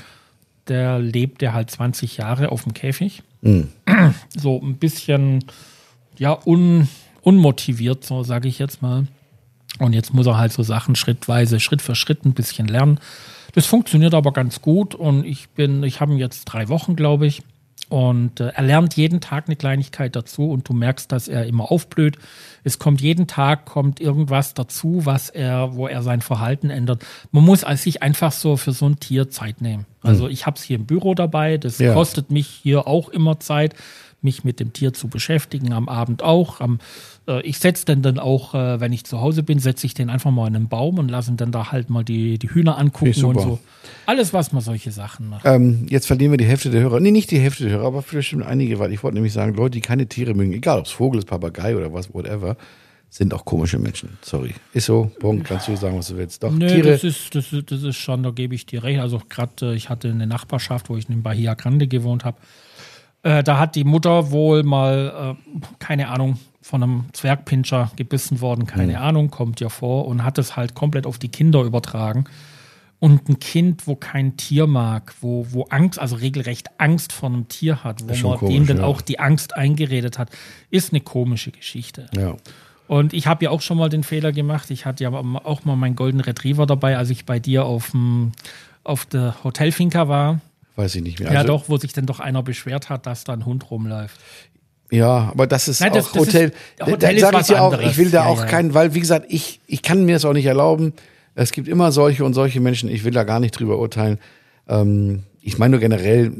Der 0.68 0.98
lebt 0.98 1.42
ja 1.42 1.52
halt 1.52 1.70
20 1.70 2.16
Jahre 2.16 2.50
auf 2.52 2.64
dem 2.64 2.74
Käfig. 2.74 3.22
So 4.36 4.60
ein 4.60 4.76
bisschen, 4.76 5.44
ja, 6.18 6.38
un, 6.46 6.88
unmotiviert, 7.22 8.04
so 8.04 8.22
sage 8.22 8.48
ich 8.48 8.58
jetzt 8.58 8.82
mal. 8.82 9.06
Und 9.78 9.92
jetzt 9.92 10.14
muss 10.14 10.26
er 10.26 10.38
halt 10.38 10.52
so 10.52 10.62
Sachen 10.62 10.94
schrittweise, 10.96 11.60
Schritt 11.60 11.82
für 11.82 11.94
Schritt 11.94 12.24
ein 12.24 12.32
bisschen 12.34 12.68
lernen. 12.68 13.00
Das 13.54 13.66
funktioniert 13.66 14.14
aber 14.14 14.32
ganz 14.32 14.60
gut 14.60 14.94
und 14.94 15.24
ich 15.24 15.48
bin, 15.50 15.82
ich 15.84 16.00
habe 16.00 16.12
ihn 16.12 16.18
jetzt 16.18 16.44
drei 16.44 16.68
Wochen, 16.68 16.96
glaube 16.96 17.26
ich. 17.26 17.42
Und 17.88 18.40
äh, 18.40 18.48
er 18.54 18.62
lernt 18.62 18.96
jeden 18.96 19.20
Tag 19.20 19.44
eine 19.46 19.56
Kleinigkeit 19.56 20.16
dazu 20.16 20.50
und 20.50 20.68
du 20.68 20.72
merkst, 20.72 21.10
dass 21.12 21.28
er 21.28 21.46
immer 21.46 21.70
aufblüht. 21.70 22.16
Es 22.64 22.78
kommt 22.78 23.00
jeden 23.00 23.26
Tag 23.26 23.66
kommt 23.66 24.00
irgendwas 24.00 24.54
dazu, 24.54 25.02
was 25.04 25.28
er, 25.28 25.74
wo 25.74 25.86
er 25.86 26.02
sein 26.02 26.22
Verhalten 26.22 26.70
ändert. 26.70 27.04
Man 27.30 27.44
muss 27.44 27.62
als 27.62 27.82
sich 27.82 28.02
einfach 28.02 28.32
so 28.32 28.56
für 28.56 28.72
so 28.72 28.86
ein 28.86 28.98
Tier 29.00 29.28
Zeit 29.28 29.60
nehmen. 29.60 29.84
Also 30.02 30.28
ich 30.28 30.46
habe 30.46 30.56
es 30.56 30.62
hier 30.62 30.76
im 30.76 30.86
Büro 30.86 31.14
dabei. 31.14 31.56
Das 31.58 31.78
Ja. 31.78 31.94
kostet 31.94 32.30
mich 32.30 32.46
hier 32.46 32.86
auch 32.86 33.08
immer 33.08 33.40
Zeit, 33.40 33.74
mich 34.24 34.44
mit 34.44 34.60
dem 34.60 34.72
Tier 34.72 34.92
zu 34.92 35.08
beschäftigen. 35.08 35.72
Am 35.72 35.88
Abend 35.88 36.22
auch. 36.22 36.60
Am, 36.60 36.78
äh, 37.28 37.42
ich 37.42 37.58
setze 37.58 37.84
den 37.84 38.02
dann 38.02 38.18
auch, 38.18 38.54
äh, 38.54 38.80
wenn 38.80 38.92
ich 38.92 39.04
zu 39.04 39.20
Hause 39.20 39.42
bin, 39.42 39.58
setze 39.58 39.86
ich 39.86 39.94
den 39.94 40.10
einfach 40.10 40.30
mal 40.30 40.48
in 40.48 40.56
einen 40.56 40.68
Baum 40.68 40.98
und 40.98 41.08
lasse 41.08 41.30
ihn 41.30 41.36
dann 41.36 41.52
da 41.52 41.70
halt 41.70 41.90
mal 41.90 42.04
die, 42.04 42.38
die 42.38 42.50
Hühner 42.50 42.78
angucken 42.78 43.10
ich 43.10 43.22
und 43.22 43.40
so. 43.40 43.58
Alles, 44.06 44.32
was 44.32 44.52
man 44.52 44.62
solche 44.62 44.90
Sachen 44.90 45.28
macht. 45.28 45.44
Ähm, 45.44 45.86
jetzt 45.88 46.06
verlieren 46.06 46.32
wir 46.32 46.38
die 46.38 46.46
Hälfte 46.46 46.70
der 46.70 46.80
Hörer. 46.80 47.00
Nee, 47.00 47.10
nicht 47.10 47.30
die 47.30 47.38
Hälfte 47.38 47.64
der 47.64 47.74
Hörer, 47.74 47.86
aber 47.86 48.02
bestimmt 48.02 48.44
einige, 48.44 48.78
weil 48.78 48.92
ich 48.92 49.02
wollte 49.02 49.14
nämlich 49.14 49.32
sagen, 49.32 49.54
Leute, 49.54 49.72
die 49.72 49.80
keine 49.80 50.06
Tiere 50.06 50.34
mögen, 50.34 50.52
egal 50.52 50.78
ob 50.78 50.86
es 50.86 50.92
Vogel 50.92 51.18
ist, 51.18 51.26
Papagei 51.26 51.76
oder 51.76 51.92
was, 51.92 52.12
whatever, 52.12 52.56
sind 53.14 53.32
auch 53.32 53.44
komische 53.44 53.78
Menschen. 53.78 54.18
Sorry. 54.22 54.54
Ist 54.72 54.86
so, 54.86 55.12
Punkt. 55.20 55.46
Kannst 55.46 55.68
du 55.68 55.76
sagen, 55.76 55.96
was 55.96 56.08
du 56.08 56.16
willst. 56.16 56.42
Doch, 56.42 56.50
Nö, 56.50 56.66
Tiere. 56.66 56.90
das 56.90 57.04
ist, 57.04 57.32
das, 57.32 57.52
ist, 57.52 57.70
das 57.70 57.84
ist 57.84 57.96
schon, 57.96 58.24
da 58.24 58.30
gebe 58.30 58.56
ich 58.56 58.66
dir 58.66 58.82
recht. 58.82 58.98
Also 58.98 59.20
gerade, 59.28 59.52
äh, 59.70 59.74
ich 59.76 59.88
hatte 59.88 60.10
eine 60.10 60.26
Nachbarschaft, 60.26 60.88
wo 60.88 60.96
ich 60.96 61.08
in 61.08 61.22
Bahia 61.22 61.54
Grande 61.54 61.86
gewohnt 61.86 62.24
habe. 62.24 62.38
Äh, 63.24 63.42
da 63.42 63.58
hat 63.58 63.74
die 63.74 63.84
Mutter 63.84 64.30
wohl 64.30 64.62
mal, 64.62 65.36
äh, 65.36 65.60
keine 65.78 66.08
Ahnung, 66.08 66.38
von 66.60 66.82
einem 66.82 67.04
Zwergpinscher 67.12 67.90
gebissen 67.96 68.40
worden, 68.40 68.66
keine 68.66 69.00
Ahnung, 69.00 69.30
kommt 69.30 69.60
ja 69.60 69.68
vor 69.68 70.06
und 70.06 70.24
hat 70.24 70.38
es 70.38 70.56
halt 70.56 70.74
komplett 70.74 71.06
auf 71.06 71.18
die 71.18 71.28
Kinder 71.28 71.62
übertragen. 71.62 72.24
Und 73.00 73.28
ein 73.28 73.38
Kind, 73.38 73.86
wo 73.86 73.96
kein 73.96 74.36
Tier 74.36 74.66
mag, 74.66 75.14
wo, 75.20 75.46
wo 75.50 75.64
Angst, 75.64 75.98
also 75.98 76.16
regelrecht 76.16 76.68
Angst 76.78 77.12
vor 77.12 77.28
einem 77.28 77.48
Tier 77.48 77.84
hat, 77.84 78.02
wo 78.02 78.28
man 78.28 78.38
komisch, 78.38 78.54
dem 78.54 78.66
dann 78.66 78.76
ja. 78.78 78.84
auch 78.84 79.02
die 79.02 79.18
Angst 79.18 79.56
eingeredet 79.56 80.18
hat, 80.18 80.30
ist 80.70 80.92
eine 80.92 81.00
komische 81.00 81.50
Geschichte. 81.50 82.06
ja. 82.16 82.36
Und 82.86 83.14
ich 83.14 83.26
habe 83.26 83.44
ja 83.46 83.50
auch 83.50 83.62
schon 83.62 83.78
mal 83.78 83.88
den 83.88 84.02
Fehler 84.02 84.30
gemacht. 84.30 84.70
Ich 84.70 84.84
hatte 84.84 85.04
ja 85.04 85.10
auch 85.10 85.64
mal 85.64 85.74
meinen 85.74 85.96
Golden 85.96 86.20
Retriever 86.20 86.66
dabei, 86.66 86.98
als 86.98 87.08
ich 87.08 87.24
bei 87.24 87.38
dir 87.40 87.64
auf, 87.64 87.92
dem, 87.92 88.32
auf 88.84 89.06
der 89.06 89.42
Hotelfinca 89.42 90.06
war. 90.06 90.40
Weiß 90.76 90.94
ich 90.96 91.02
nicht 91.02 91.20
mehr. 91.20 91.30
ja, 91.32 91.40
Also, 91.40 91.52
doch, 91.52 91.68
wo 91.68 91.76
sich 91.76 91.92
dann 91.92 92.06
doch 92.06 92.20
einer 92.20 92.42
beschwert 92.42 92.88
hat, 92.90 93.06
dass 93.06 93.24
da 93.24 93.32
ein 93.32 93.44
Hund 93.46 93.70
rumläuft. 93.70 94.18
Ja, 94.90 95.30
aber 95.30 95.46
das 95.46 95.68
ist 95.68 95.80
Nein, 95.80 95.92
das- 95.92 96.06
auch 96.08 96.12
das 96.12 96.26
Hotel. 96.26 96.48
ist- 96.78 96.86
Hotel 96.86 97.14
ist 97.14 97.20
sag 97.20 97.32
ich 97.32 97.38
was 97.38 97.46
dir 97.48 97.62
auch, 97.62 97.78
ich 97.80 97.96
will 97.96 98.10
da 98.10 98.24
Ja, 98.24 98.28
auch 98.28 98.40
ja. 98.40 98.46
keinen, 98.46 98.74
weil 98.74 98.94
wie 98.94 99.00
gesagt, 99.00 99.26
ich, 99.28 99.60
ich 99.66 99.82
kann 99.82 100.04
mir 100.04 100.14
das 100.16 100.24
auch 100.24 100.32
nicht 100.34 100.46
erlauben. 100.46 100.92
Es 101.34 101.52
gibt 101.52 101.66
immer 101.68 101.90
solche 101.90 102.24
und 102.24 102.34
solche 102.34 102.60
Menschen, 102.60 102.88
ich 102.88 103.02
will 103.04 103.12
da 103.12 103.24
gar 103.24 103.40
nicht 103.40 103.52
drüber 103.58 103.78
urteilen. 103.78 104.18
Ähm, 104.68 105.24
ich 105.40 105.58
meine 105.58 105.72
nur 105.72 105.80
generell, 105.80 106.32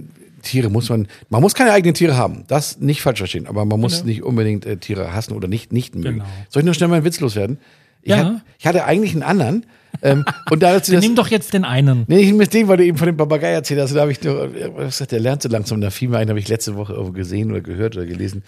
Tiere 0.43 0.69
muss 0.69 0.89
man, 0.91 1.09
man 1.31 1.41
muss 1.41 1.55
keine 1.55 1.73
eigenen 1.73 1.95
Tiere 1.95 2.17
haben. 2.17 2.45
Das 2.49 2.79
nicht 2.79 3.01
falsch 3.03 3.19
verstehen, 3.19 3.47
aber 3.47 3.65
man 3.65 3.81
muss 3.81 3.95
Genau. 3.99 4.07
nicht 4.07 4.23
unbedingt 4.23 4.67
äh, 4.67 4.77
Tiere 4.77 5.13
hassen 5.15 5.33
oder 5.35 5.49
nicht, 5.49 5.73
nicht 5.73 5.95
mögen. 5.95 6.19
Genau. 6.19 6.25
Soll 6.51 6.61
ich 6.61 6.65
nur 6.67 6.75
schnell 6.75 6.89
meinen 6.91 7.05
Witz 7.05 7.19
loswerden? 7.21 7.59
Ich, 8.03 8.11
Ja. 8.11 8.19
hat, 8.19 8.43
ich 8.59 8.67
hatte 8.67 8.85
eigentlich 8.85 9.13
einen 9.15 9.23
anderen. 9.23 9.67
Ähm, 10.03 10.25
und 10.51 10.63
da 10.63 10.75
hat 10.75 10.87
sie 10.87 10.93
das, 10.93 11.05
Nimm 11.05 11.15
doch 11.15 11.29
jetzt 11.29 11.55
den 11.55 11.65
einen. 11.65 12.05
Nee, 12.09 12.21
ich 12.21 12.33
mit 12.33 12.53
dem, 12.53 12.69
weil 12.69 12.79
du 12.79 12.85
eben 12.85 12.99
von 12.99 13.07
dem 13.07 13.17
Papagei 13.17 13.53
erzählt 13.53 13.81
hast, 13.81 13.95
da 13.95 14.01
habe 14.01 14.13
ich 14.13 14.23
nur, 14.23 14.49
gesagt, 14.49 15.13
der 15.13 15.21
lernt 15.21 15.43
so 15.43 15.49
langsam, 15.49 15.81
da 15.81 15.91
fiel 15.91 16.09
mir 16.09 16.19
ein, 16.19 16.29
habe 16.29 16.39
ich 16.39 16.49
letzte 16.49 16.77
Woche 16.77 16.93
irgendwo 16.93 17.13
gesehen 17.13 17.51
oder 17.51 17.61
gehört 17.61 17.97
oder 17.97 18.07
gelesen. 18.07 18.43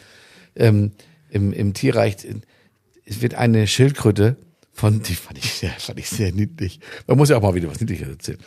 Ähm, 0.54 0.92
im, 1.30 1.52
Im 1.52 1.74
Tierreich 1.74 2.16
es 3.06 3.22
wird 3.22 3.34
eine 3.34 3.66
Schildkröte 3.66 4.36
von, 4.72 5.00
die 5.02 5.14
fand 5.14 5.38
ich, 5.38 5.52
sehr, 5.52 5.70
fand 5.70 5.98
ich 5.98 6.08
sehr 6.10 6.32
niedlich. 6.32 6.80
Man 7.06 7.16
muss 7.16 7.30
ja 7.30 7.38
auch 7.38 7.42
mal 7.42 7.54
wieder 7.54 7.70
was 7.70 7.80
Niedliches 7.80 8.08
erzählen. 8.08 8.38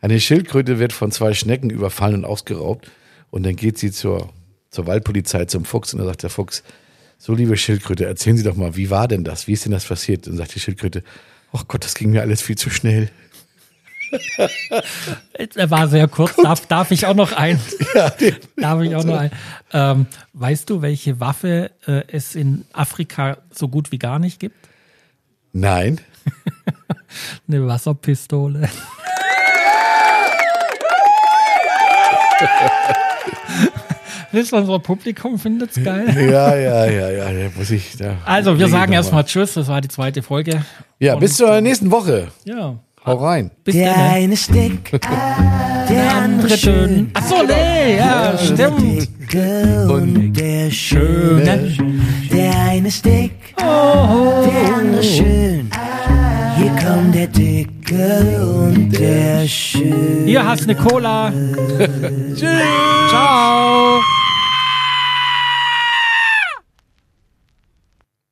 Eine 0.00 0.20
Schildkröte 0.20 0.78
wird 0.78 0.92
von 0.92 1.10
zwei 1.10 1.32
Schnecken 1.34 1.70
überfallen 1.70 2.16
und 2.16 2.24
ausgeraubt 2.24 2.90
und 3.30 3.44
dann 3.44 3.56
geht 3.56 3.78
sie 3.78 3.90
zur, 3.90 4.30
zur 4.70 4.86
Waldpolizei, 4.86 5.46
zum 5.46 5.64
Fuchs 5.64 5.94
und 5.94 6.00
da 6.00 6.06
sagt 6.06 6.22
der 6.22 6.30
Fuchs, 6.30 6.62
so 7.18 7.34
liebe 7.34 7.56
Schildkröte, 7.56 8.04
erzählen 8.04 8.36
Sie 8.36 8.42
doch 8.42 8.56
mal, 8.56 8.76
wie 8.76 8.90
war 8.90 9.08
denn 9.08 9.24
das? 9.24 9.48
Wie 9.48 9.52
ist 9.52 9.64
denn 9.64 9.72
das 9.72 9.86
passiert? 9.86 10.28
Und 10.28 10.36
sagt 10.36 10.54
die 10.54 10.60
Schildkröte, 10.60 11.02
ach 11.54 11.64
Gott, 11.68 11.84
das 11.84 11.94
ging 11.94 12.10
mir 12.10 12.20
alles 12.20 12.42
viel 12.42 12.56
zu 12.56 12.68
schnell. 12.68 13.10
Er 15.54 15.70
war 15.70 15.88
sehr 15.88 16.08
kurz. 16.08 16.36
Darf, 16.36 16.66
darf 16.66 16.90
ich 16.90 17.06
auch 17.06 17.14
noch 17.14 17.32
ein? 17.32 17.58
Ja, 17.94 18.12
Darf 18.56 18.82
ich 18.82 18.94
auch 18.94 19.04
noch 19.04 19.18
ein? 19.18 19.30
Ähm, 19.72 20.06
weißt 20.32 20.68
du, 20.68 20.82
welche 20.82 21.20
Waffe 21.20 21.70
äh, 21.86 22.02
es 22.08 22.34
in 22.34 22.64
Afrika 22.72 23.38
so 23.50 23.68
gut 23.68 23.92
wie 23.92 23.98
gar 23.98 24.18
nicht 24.18 24.40
gibt? 24.40 24.56
Nein. 25.52 26.00
Eine 27.48 27.66
Wasserpistole. 27.66 28.68
Wisst 34.34 34.52
ihr, 34.52 34.58
unser 34.58 34.78
Publikum 34.78 35.38
findet's 35.38 35.82
geil. 35.82 36.06
Ja, 36.30 36.54
ja, 36.56 36.86
ja, 36.86 37.10
ja, 37.10 37.24
da 37.26 37.50
muss 37.56 37.70
ich 37.70 37.96
da. 37.96 38.16
Also, 38.24 38.58
wir 38.58 38.68
sagen 38.68 38.92
erstmal 38.92 39.24
Tschüss. 39.24 39.54
Das 39.54 39.68
war 39.68 39.80
die 39.80 39.88
zweite 39.88 40.22
Folge. 40.22 40.62
Ja, 40.98 41.14
Und, 41.14 41.20
bis 41.20 41.36
zur 41.36 41.60
nächsten 41.60 41.90
Woche. 41.90 42.28
Ja. 42.44 42.76
Hau 43.06 43.16
rein. 43.16 43.50
Bis 43.64 43.74
Der 43.74 43.92
dann. 43.92 44.00
ne? 44.02 44.08
eine 44.10 44.34
dick, 44.34 45.00
der 45.90 46.14
andere 46.16 46.56
schön. 46.56 47.10
Ach 47.12 47.22
so, 47.26 47.36
nee, 47.46 47.98
ja, 47.98 48.32
Der 48.32 48.38
stimmt. 48.38 48.80
Dicke 48.80 49.88
und 49.92 50.32
der 50.32 50.70
Schöne. 50.70 51.76
Der 52.32 52.58
eine 52.60 52.88
Oh. 53.62 54.46
der 54.46 54.74
andere 54.74 55.02
schön. 55.02 55.70
Hier 56.56 56.70
kommt 56.82 57.14
der 57.14 57.26
Dicke 57.26 58.42
und 58.42 58.90
der 58.98 59.46
Schöne. 59.46 60.24
Hier 60.24 60.46
hast 60.46 60.62
eine 60.62 60.74
Cola. 60.74 61.30
Tschüss. 62.34 62.40
Ciao. 63.10 64.00